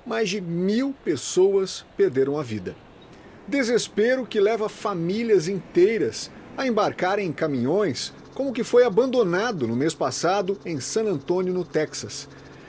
[0.04, 2.76] mais de mil pessoas perderam a vida.
[3.48, 9.95] Desespero que leva famílias inteiras a embarcarem em caminhões como que foi abandonado no mês
[9.95, 12.27] passado em San Antônio, no Texas.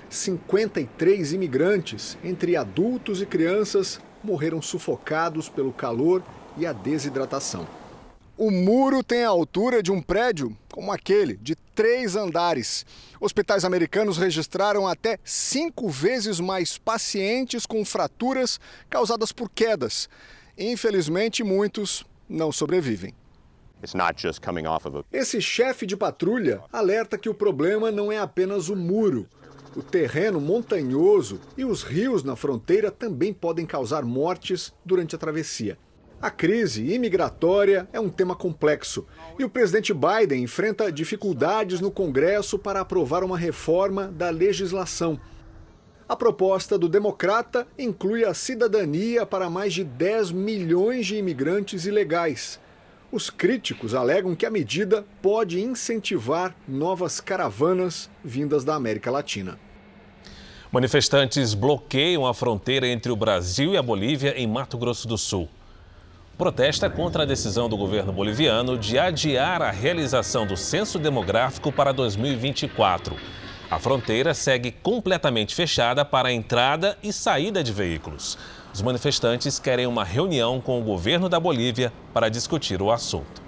[0.08, 6.22] 53 imigrantes, entre adultos e crianças, morreram sufocados pelo calor
[6.56, 7.66] e a desidratação.
[8.38, 12.86] O muro tem a altura de um prédio como aquele, de três andares.
[13.20, 20.08] Hospitais americanos registraram até cinco vezes mais pacientes com fraturas causadas por quedas.
[20.56, 23.12] Infelizmente, muitos não sobrevivem.
[25.12, 29.27] Esse chefe de patrulha alerta que o problema não é apenas o muro.
[29.77, 35.79] O terreno montanhoso e os rios na fronteira também podem causar mortes durante a travessia.
[36.20, 39.07] A crise imigratória é um tema complexo
[39.39, 45.20] e o presidente Biden enfrenta dificuldades no Congresso para aprovar uma reforma da legislação.
[46.09, 52.59] A proposta do democrata inclui a cidadania para mais de 10 milhões de imigrantes ilegais
[53.11, 59.59] os críticos alegam que a medida pode incentivar novas caravanas vindas da América Latina.
[60.70, 65.48] Manifestantes bloqueiam a fronteira entre o Brasil e a Bolívia em Mato Grosso do Sul.
[66.36, 71.92] Protesta contra a decisão do governo boliviano de adiar a realização do censo demográfico para
[71.92, 73.16] 2024.
[73.70, 78.36] A fronteira segue completamente fechada para a entrada e saída de veículos.
[78.77, 83.41] Os manifestantes querem uma reunião com o governo da Bolívia para discutir o assunto.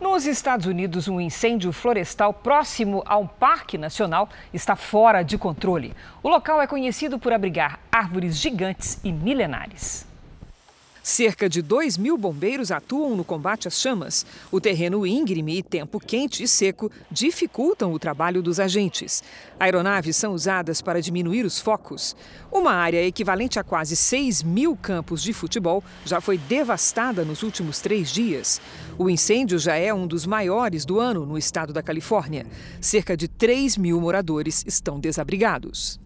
[0.00, 5.94] Nos Estados Unidos, um incêndio florestal próximo a um parque nacional está fora de controle.
[6.24, 10.11] O local é conhecido por abrigar árvores gigantes e milenares.
[11.02, 14.24] Cerca de 2 mil bombeiros atuam no combate às chamas.
[14.52, 19.20] O terreno íngreme e tempo quente e seco dificultam o trabalho dos agentes.
[19.58, 22.14] Aeronaves são usadas para diminuir os focos.
[22.52, 27.80] Uma área equivalente a quase 6 mil campos de futebol já foi devastada nos últimos
[27.80, 28.60] três dias.
[28.96, 32.46] O incêndio já é um dos maiores do ano no estado da Califórnia.
[32.80, 36.01] Cerca de 3 mil moradores estão desabrigados.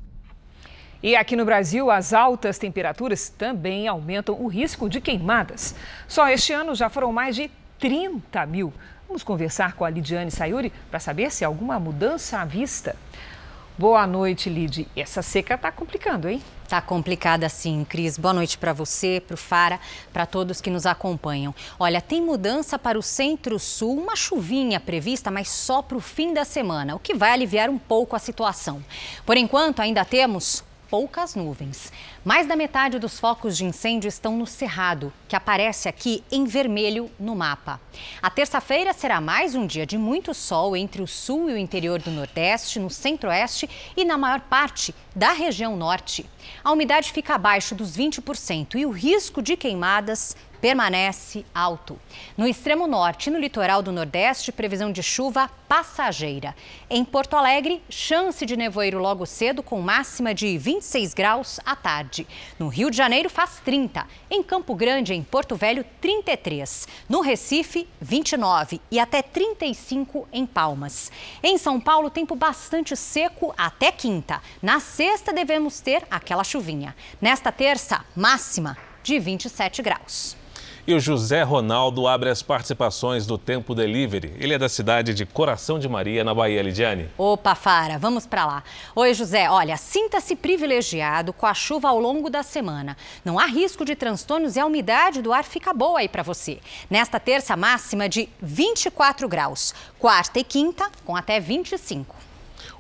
[1.03, 5.75] E aqui no Brasil, as altas temperaturas também aumentam o risco de queimadas.
[6.09, 8.73] Só este ano já foram mais de 30 mil.
[9.07, 12.97] Vamos conversar com a Lidiane Sayuri para saber se há alguma mudança à vista.
[13.79, 14.89] Boa noite, Lid.
[14.97, 16.43] Essa seca está complicando, hein?
[16.67, 18.17] Tá complicada sim, Cris.
[18.17, 19.79] Boa noite para você, para o Fara,
[20.15, 21.55] para todos que nos acompanham.
[21.79, 26.45] Olha, tem mudança para o centro-sul, uma chuvinha prevista, mas só para o fim da
[26.45, 28.83] semana, o que vai aliviar um pouco a situação.
[29.27, 31.93] Por enquanto, ainda temos poucas nuvens.
[32.25, 37.11] Mais da metade dos focos de incêndio estão no Cerrado, que aparece aqui em vermelho
[37.19, 37.81] no mapa.
[38.23, 42.01] A terça-feira será mais um dia de muito sol entre o sul e o interior
[42.01, 46.25] do Nordeste, no Centro-Oeste e na maior parte da região Norte.
[46.63, 51.97] A umidade fica abaixo dos 20% e o risco de queimadas permanece alto.
[52.37, 56.57] No extremo norte e no litoral do Nordeste, previsão de chuva passageira.
[56.91, 62.27] Em Porto Alegre, chance de nevoeiro logo cedo, com máxima de 26 graus à tarde.
[62.59, 64.09] No Rio de Janeiro, faz 30.
[64.29, 66.89] Em Campo Grande, em Porto Velho, 33.
[67.09, 71.13] No Recife, 29 e até 35 em Palmas.
[71.45, 74.43] Em São Paulo, tempo bastante seco até quinta.
[74.61, 76.97] Na sexta, devemos ter aquela chuvinha.
[77.21, 80.37] Nesta terça, máxima de 27 graus.
[80.89, 84.35] E o José Ronaldo abre as participações do Tempo Delivery.
[84.39, 87.09] Ele é da cidade de Coração de Maria, na Bahia, Lidiane.
[87.19, 88.63] Opa, Fara, vamos para lá.
[88.95, 89.51] Oi, José.
[89.51, 92.97] Olha, sinta-se privilegiado com a chuva ao longo da semana.
[93.25, 96.61] Não há risco de transtornos e a umidade do ar fica boa aí para você.
[96.89, 99.75] Nesta terça máxima de 24 graus.
[99.99, 102.15] Quarta e quinta com até 25.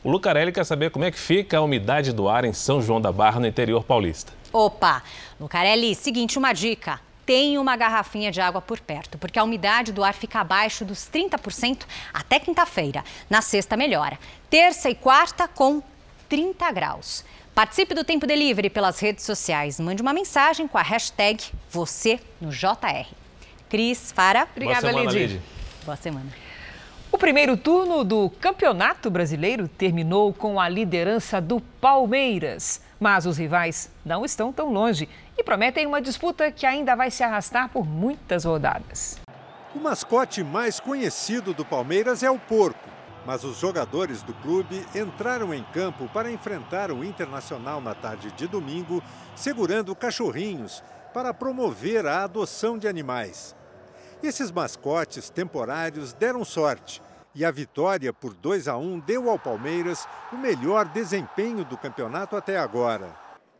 [0.05, 3.01] O Lucarelli quer saber como é que fica a umidade do ar em São João
[3.01, 4.33] da Barra, no interior paulista.
[4.53, 5.03] Opa,
[5.41, 10.05] Lucarelli, seguinte, uma dica tenha uma garrafinha de água por perto, porque a umidade do
[10.05, 13.05] ar fica abaixo dos 30% até quinta-feira.
[13.29, 14.17] Na sexta, melhora.
[14.49, 15.83] Terça e quarta, com
[16.29, 17.25] 30 graus.
[17.53, 19.81] Participe do Tempo Delivery pelas redes sociais.
[19.81, 23.07] Mande uma mensagem com a hashtag você no JR.
[23.69, 24.47] Cris, Fara.
[24.55, 25.41] Obrigada, Lidy.
[25.85, 26.31] Boa semana.
[27.11, 32.83] O primeiro turno do Campeonato Brasileiro terminou com a liderança do Palmeiras.
[32.99, 37.23] Mas os rivais não estão tão longe e prometem uma disputa que ainda vai se
[37.23, 39.19] arrastar por muitas rodadas.
[39.75, 42.89] O mascote mais conhecido do Palmeiras é o porco,
[43.27, 48.47] mas os jogadores do clube entraram em campo para enfrentar o Internacional na tarde de
[48.47, 49.03] domingo,
[49.35, 50.83] segurando cachorrinhos
[51.13, 53.55] para promover a adoção de animais.
[54.23, 57.03] Esses mascotes temporários deram sorte
[57.37, 62.35] e a vitória por 2 a 1 deu ao Palmeiras o melhor desempenho do campeonato
[62.35, 63.15] até agora.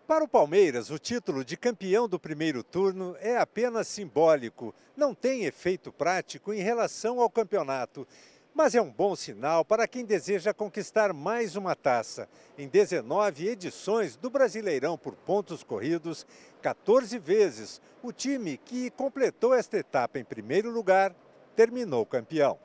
[0.07, 5.45] Para o Palmeiras, o título de campeão do primeiro turno é apenas simbólico, não tem
[5.45, 8.09] efeito prático em relação ao campeonato.
[8.55, 12.27] Mas é um bom sinal para quem deseja conquistar mais uma taça.
[12.57, 16.27] Em 19 edições do Brasileirão por pontos corridos,
[16.63, 21.15] 14 vezes, o time que completou esta etapa em primeiro lugar
[21.55, 22.59] terminou campeão.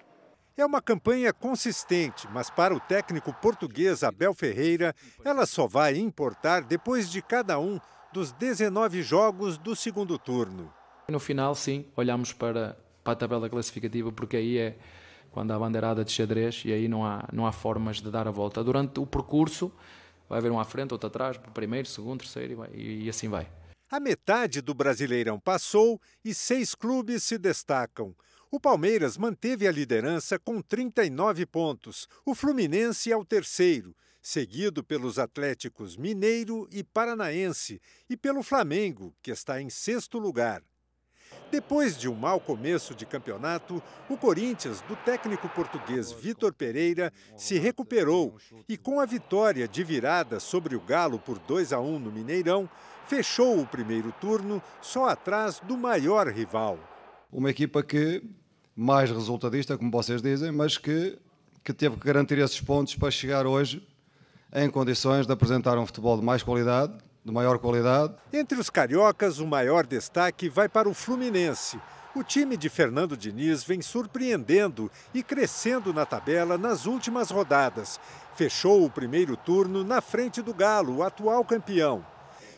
[0.57, 4.93] É uma campanha consistente, mas para o técnico português Abel Ferreira,
[5.23, 7.79] ela só vai importar depois de cada um
[8.11, 10.71] dos 19 jogos do segundo turno.
[11.07, 14.77] No final, sim, olhamos para, para a tabela classificativa, porque aí é
[15.31, 18.27] quando há a bandeirada de xadrez e aí não há, não há formas de dar
[18.27, 18.61] a volta.
[18.61, 19.71] Durante o percurso,
[20.27, 23.47] vai haver um à frente, outro atrás, primeiro, segundo, terceiro e, vai, e assim vai.
[23.89, 28.13] A metade do Brasileirão passou e seis clubes se destacam.
[28.53, 32.05] O Palmeiras manteve a liderança com 39 pontos.
[32.25, 39.31] O Fluminense é o terceiro, seguido pelos Atléticos Mineiro e Paranaense e pelo Flamengo, que
[39.31, 40.61] está em sexto lugar.
[41.49, 47.57] Depois de um mau começo de campeonato, o Corinthians, do técnico português Vitor Pereira, se
[47.57, 48.35] recuperou
[48.67, 52.69] e, com a vitória de virada sobre o Galo por 2 a 1 no Mineirão,
[53.07, 56.77] fechou o primeiro turno só atrás do maior rival.
[57.31, 58.21] Uma equipa que
[58.75, 61.17] mais resultadista, como vocês dizem, mas que,
[61.63, 63.87] que teve que garantir esses pontos para chegar hoje
[64.53, 66.93] em condições de apresentar um futebol de mais qualidade,
[67.23, 68.15] de maior qualidade.
[68.33, 71.79] Entre os cariocas, o maior destaque vai para o Fluminense.
[72.13, 77.99] O time de Fernando Diniz vem surpreendendo e crescendo na tabela nas últimas rodadas.
[78.35, 82.05] Fechou o primeiro turno na frente do Galo, o atual campeão.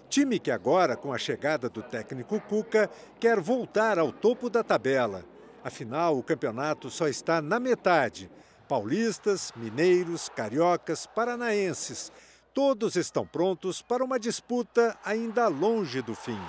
[0.10, 2.90] Time que agora, com a chegada do técnico Cuca,
[3.20, 5.24] quer voltar ao topo da tabela.
[5.64, 8.30] Afinal, o campeonato só está na metade.
[8.68, 12.12] Paulistas, mineiros, cariocas, paranaenses,
[12.54, 16.40] todos estão prontos para uma disputa ainda longe do fim.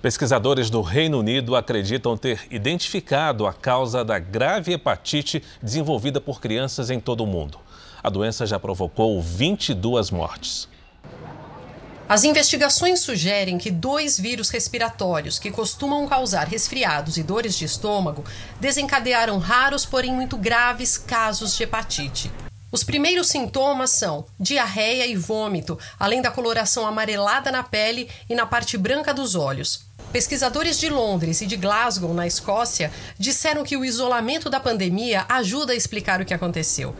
[0.00, 6.88] Pesquisadores do Reino Unido acreditam ter identificado a causa da grave hepatite desenvolvida por crianças
[6.88, 7.58] em todo o mundo.
[8.02, 10.68] A doença já provocou 22 mortes.
[12.08, 18.24] As investigações sugerem que dois vírus respiratórios que costumam causar resfriados e dores de estômago
[18.58, 22.32] desencadearam raros, porém muito graves casos de hepatite.
[22.72, 28.46] Os primeiros sintomas são diarreia e vômito, além da coloração amarelada na pele e na
[28.46, 29.86] parte branca dos olhos.
[30.10, 35.74] Pesquisadores de Londres e de Glasgow, na Escócia, disseram que o isolamento da pandemia ajuda
[35.74, 36.96] a explicar o que aconteceu.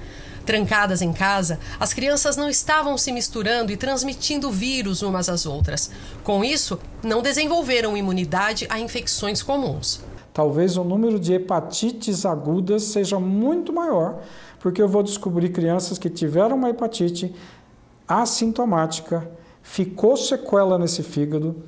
[0.48, 5.90] Trancadas em casa, as crianças não estavam se misturando e transmitindo vírus umas às outras.
[6.24, 10.00] Com isso, não desenvolveram imunidade a infecções comuns.
[10.32, 14.22] Talvez o número de hepatites agudas seja muito maior,
[14.58, 17.34] porque eu vou descobrir crianças que tiveram uma hepatite
[18.08, 19.30] assintomática,
[19.62, 21.62] ficou sequela nesse fígado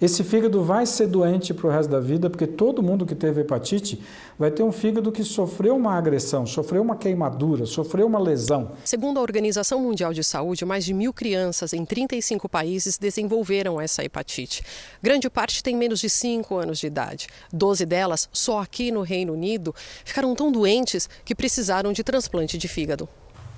[0.00, 3.40] Esse fígado vai ser doente para o resto da vida, porque todo mundo que teve
[3.40, 4.00] hepatite
[4.38, 8.70] vai ter um fígado que sofreu uma agressão, sofreu uma queimadura, sofreu uma lesão.
[8.84, 14.04] Segundo a Organização Mundial de Saúde, mais de mil crianças em 35 países desenvolveram essa
[14.04, 14.62] hepatite.
[15.02, 17.26] Grande parte tem menos de 5 anos de idade.
[17.52, 19.74] Doze delas, só aqui no Reino Unido,
[20.04, 23.08] ficaram tão doentes que precisaram de transplante de fígado.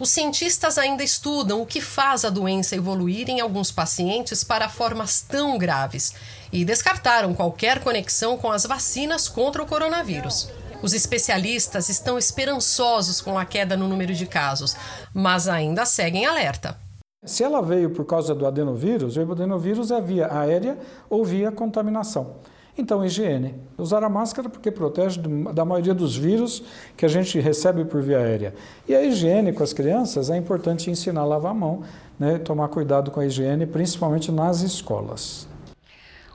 [0.01, 5.21] Os cientistas ainda estudam o que faz a doença evoluir em alguns pacientes para formas
[5.21, 6.15] tão graves
[6.51, 10.49] e descartaram qualquer conexão com as vacinas contra o coronavírus.
[10.83, 14.75] Os especialistas estão esperançosos com a queda no número de casos,
[15.13, 16.79] mas ainda seguem alerta.
[17.23, 20.79] Se ela veio por causa do adenovírus, o adenovírus é via aérea
[21.11, 22.37] ou via contaminação.
[22.81, 23.55] Então, higiene.
[23.77, 25.21] Usar a máscara porque protege
[25.53, 26.65] da maioria dos vírus
[26.97, 28.55] que a gente recebe por via aérea.
[28.89, 31.83] E a higiene com as crianças é importante ensinar a lavar a mão,
[32.19, 35.47] né, tomar cuidado com a higiene, principalmente nas escolas.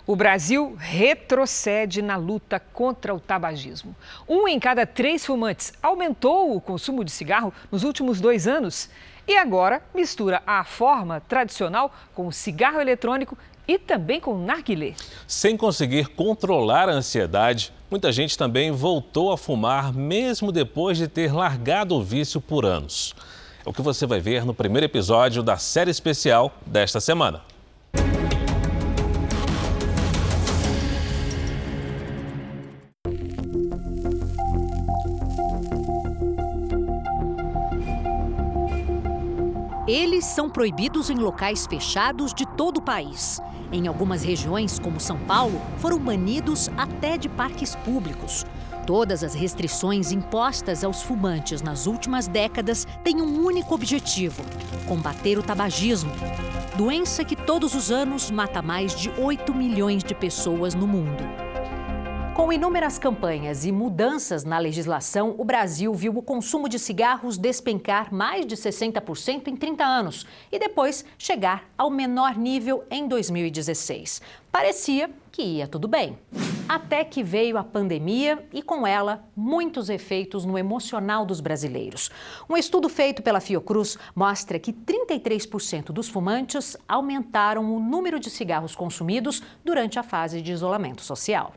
[0.05, 3.95] O Brasil retrocede na luta contra o tabagismo.
[4.29, 8.87] Um em cada três fumantes aumentou o consumo de cigarro nos últimos dois anos.
[9.27, 13.35] E agora mistura a forma tradicional com o cigarro eletrônico
[13.67, 14.93] e também com narguilé.
[15.27, 21.33] Sem conseguir controlar a ansiedade, muita gente também voltou a fumar mesmo depois de ter
[21.33, 23.15] largado o vício por anos.
[23.65, 27.54] É o que você vai ver no primeiro episódio da série especial desta semana.
[40.05, 43.41] Eles são proibidos em locais fechados de todo o país.
[43.71, 48.45] Em algumas regiões, como São Paulo, foram banidos até de parques públicos.
[48.85, 54.45] Todas as restrições impostas aos fumantes nas últimas décadas têm um único objetivo:
[54.87, 56.11] combater o tabagismo.
[56.77, 61.44] Doença que todos os anos mata mais de 8 milhões de pessoas no mundo.
[62.35, 68.13] Com inúmeras campanhas e mudanças na legislação, o Brasil viu o consumo de cigarros despencar
[68.13, 74.21] mais de 60% em 30 anos e depois chegar ao menor nível em 2016.
[74.51, 76.19] Parecia que ia tudo bem.
[76.67, 82.11] Até que veio a pandemia e, com ela, muitos efeitos no emocional dos brasileiros.
[82.49, 88.75] Um estudo feito pela Fiocruz mostra que 33% dos fumantes aumentaram o número de cigarros
[88.75, 91.53] consumidos durante a fase de isolamento social.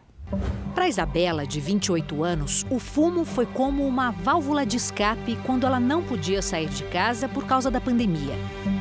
[0.74, 5.80] Para Isabela, de 28 anos, o fumo foi como uma válvula de escape quando ela
[5.80, 8.34] não podia sair de casa por causa da pandemia.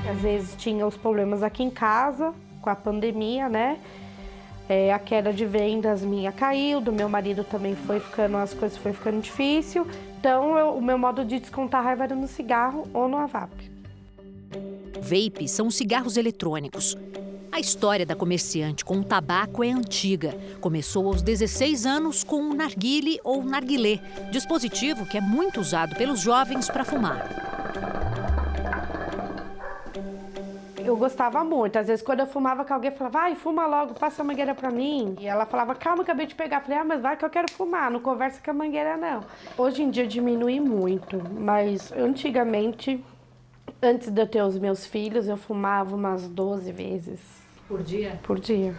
[0.09, 3.79] Às vezes tinha os problemas aqui em casa, com a pandemia, né?
[4.69, 8.77] É, a queda de vendas minha caiu, do meu marido também foi ficando, as coisas
[8.77, 9.87] foi ficando difícil.
[10.19, 13.49] Então, eu, o meu modo de descontar a raiva era no cigarro ou no avap.
[15.01, 16.97] Vape são cigarros eletrônicos.
[17.57, 20.37] A história da comerciante com o tabaco é antiga.
[20.61, 23.99] Começou aos 16 anos com o narguile ou narguilé,
[24.29, 27.27] dispositivo que é muito usado pelos jovens para fumar.
[30.77, 31.79] Eu gostava muito.
[31.79, 34.69] Às vezes, quando eu fumava, que alguém falava, vai, fuma logo, passa a mangueira pra
[34.69, 35.15] mim.
[35.19, 36.57] E ela falava, calma, acabei de pegar.
[36.57, 39.21] Eu falei, ah, mas vai que eu quero fumar, não conversa com a mangueira, não.
[39.57, 43.03] Hoje em dia diminui muito, mas antigamente,
[43.81, 47.46] antes de eu ter os meus filhos, eu fumava umas 12 vezes.
[47.67, 48.19] Por dia?
[48.23, 48.73] Por dia.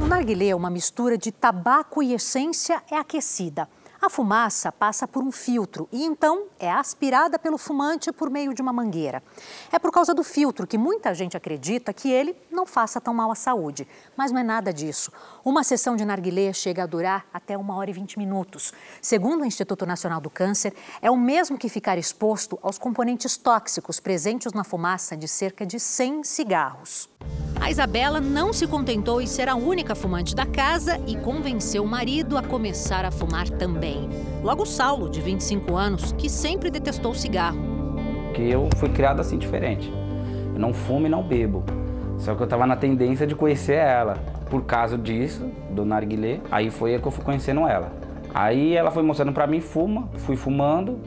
[0.00, 3.68] O narguilé, uma mistura de tabaco e essência, é aquecida.
[4.04, 8.60] A fumaça passa por um filtro e então é aspirada pelo fumante por meio de
[8.60, 9.22] uma mangueira.
[9.70, 13.30] É por causa do filtro que muita gente acredita que ele não faça tão mal
[13.30, 13.86] à saúde.
[14.16, 15.12] Mas não é nada disso.
[15.44, 18.72] Uma sessão de narguilé chega a durar até uma hora e vinte minutos.
[19.00, 24.00] Segundo o Instituto Nacional do Câncer, é o mesmo que ficar exposto aos componentes tóxicos
[24.00, 27.08] presentes na fumaça de cerca de 100 cigarros.
[27.60, 31.88] A Isabela não se contentou em ser a única fumante da casa e convenceu o
[31.88, 33.91] marido a começar a fumar também.
[34.42, 37.58] Logo Saulo, de 25 anos, que sempre detestou o cigarro.
[38.34, 39.92] Que eu fui criado assim diferente.
[40.54, 41.62] Eu não fumo e não bebo.
[42.18, 44.14] Só que eu estava na tendência de conhecer ela.
[44.50, 47.92] Por causa disso, do narguilé, aí foi que eu fui conhecendo ela.
[48.34, 50.98] Aí ela foi mostrando para mim, fuma, fui fumando,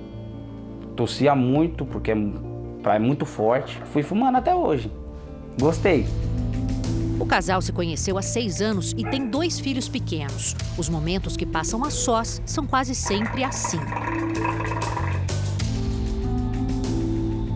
[0.96, 3.80] tossia muito, porque é, é muito forte.
[3.86, 4.92] Fui fumando até hoje.
[5.60, 6.06] Gostei.
[7.18, 10.54] O casal se conheceu há seis anos e tem dois filhos pequenos.
[10.78, 13.80] Os momentos que passam a sós são quase sempre assim.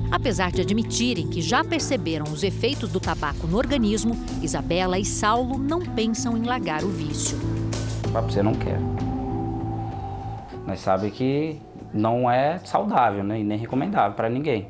[0.10, 5.58] Apesar de admitirem que já perceberam os efeitos do tabaco no organismo, Isabela e Saulo
[5.58, 7.38] não pensam em largar o vício.
[8.24, 8.80] Você não quer.
[10.66, 11.60] Nós sabemos que
[11.94, 13.40] não é saudável né?
[13.40, 14.68] e nem recomendável para ninguém,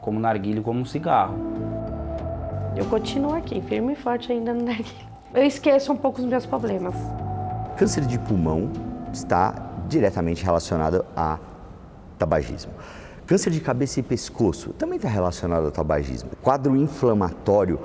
[0.00, 1.75] como narguilho, como um cigarro.
[2.76, 5.06] Eu continuo aqui, firme e forte ainda no narguilé.
[5.34, 6.94] eu esqueço um pouco os meus problemas.
[7.78, 8.70] Câncer de pulmão
[9.10, 9.54] está
[9.88, 11.38] diretamente relacionado a
[12.18, 12.72] tabagismo.
[13.26, 16.28] Câncer de cabeça e pescoço também está relacionado ao tabagismo.
[16.42, 17.80] Quadro inflamatório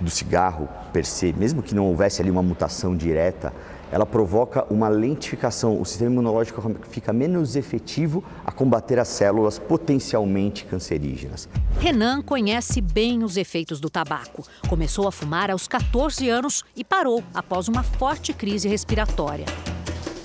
[0.00, 3.52] do cigarro per se, mesmo que não houvesse ali uma mutação direta,
[3.92, 5.78] ela provoca uma lentificação.
[5.78, 11.46] O sistema imunológico fica menos efetivo a combater as células potencialmente cancerígenas.
[11.78, 14.44] Renan conhece bem os efeitos do tabaco.
[14.66, 19.44] Começou a fumar aos 14 anos e parou após uma forte crise respiratória.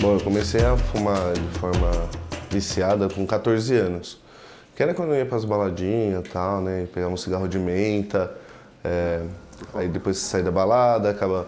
[0.02, 1.92] Bom, eu comecei a fumar de forma
[2.50, 4.18] viciada com 14 anos.
[4.78, 6.88] Que era quando eu ia para as baladinhas e tal, né?
[6.94, 8.34] Pegar um cigarro de menta.
[8.82, 9.24] É...
[9.74, 11.48] Aí depois você sai da balada, acaba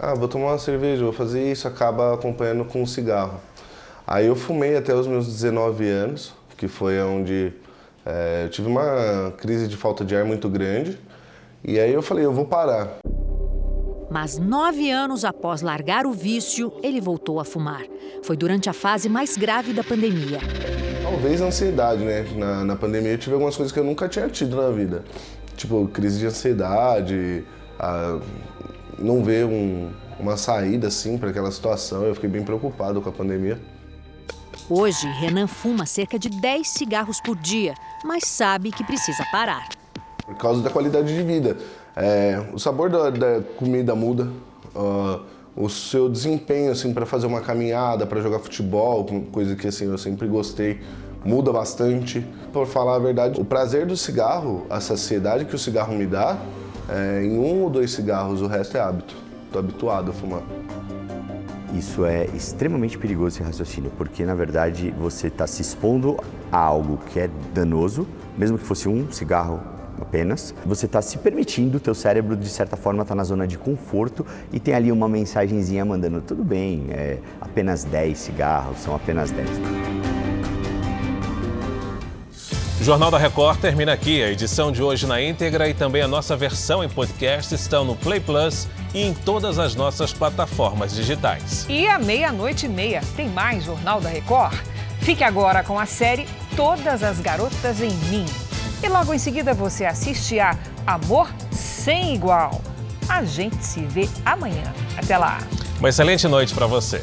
[0.00, 3.40] ah, vou tomar uma cerveja, vou fazer isso, acaba acompanhando com um cigarro.
[4.06, 7.52] Aí eu fumei até os meus 19 anos, que foi onde
[8.06, 10.98] é, eu tive uma crise de falta de ar muito grande.
[11.64, 12.98] E aí eu falei, eu vou parar.
[14.10, 17.82] Mas nove anos após largar o vício, ele voltou a fumar.
[18.22, 20.38] Foi durante a fase mais grave da pandemia.
[21.02, 22.24] Talvez ansiedade, né?
[22.34, 25.04] Na, na pandemia eu tive algumas coisas que eu nunca tinha tido na vida.
[25.56, 27.44] Tipo, crise de ansiedade,
[27.78, 28.18] a,
[28.98, 32.02] não ver um, uma saída assim para aquela situação.
[32.04, 33.60] Eu fiquei bem preocupado com a pandemia.
[34.68, 37.74] Hoje, Renan fuma cerca de 10 cigarros por dia,
[38.04, 39.68] mas sabe que precisa parar.
[40.26, 41.56] Por causa da qualidade de vida.
[41.96, 44.30] É, o sabor da, da comida muda.
[44.74, 49.86] Uh, o seu desempenho assim para fazer uma caminhada, para jogar futebol, coisa que assim
[49.86, 50.80] eu sempre gostei,
[51.24, 52.24] muda bastante.
[52.52, 56.38] Por falar a verdade, o prazer do cigarro, a saciedade que o cigarro me dá,
[56.88, 59.16] é, em um ou dois cigarros, o resto é hábito.
[59.46, 60.42] Estou habituado a fumar.
[61.74, 66.16] Isso é extremamente perigoso esse raciocínio, porque na verdade você está se expondo
[66.50, 69.60] a algo que é danoso, mesmo que fosse um cigarro
[70.00, 70.54] apenas.
[70.64, 74.58] Você está se permitindo, teu cérebro de certa forma está na zona de conforto e
[74.58, 80.17] tem ali uma mensagenzinha mandando tudo bem, é apenas 10 cigarros, são apenas 10.
[82.80, 84.22] O Jornal da Record termina aqui.
[84.22, 87.96] A edição de hoje na íntegra e também a nossa versão em podcast estão no
[87.96, 91.66] Play Plus e em todas as nossas plataformas digitais.
[91.68, 94.54] E à meia-noite e meia tem mais Jornal da Record.
[95.00, 98.24] Fique agora com a série Todas as Garotas em Mim.
[98.80, 100.56] E logo em seguida você assiste a
[100.86, 102.60] Amor Sem Igual.
[103.08, 104.72] A gente se vê amanhã.
[104.96, 105.38] Até lá.
[105.80, 107.00] Uma excelente noite para você.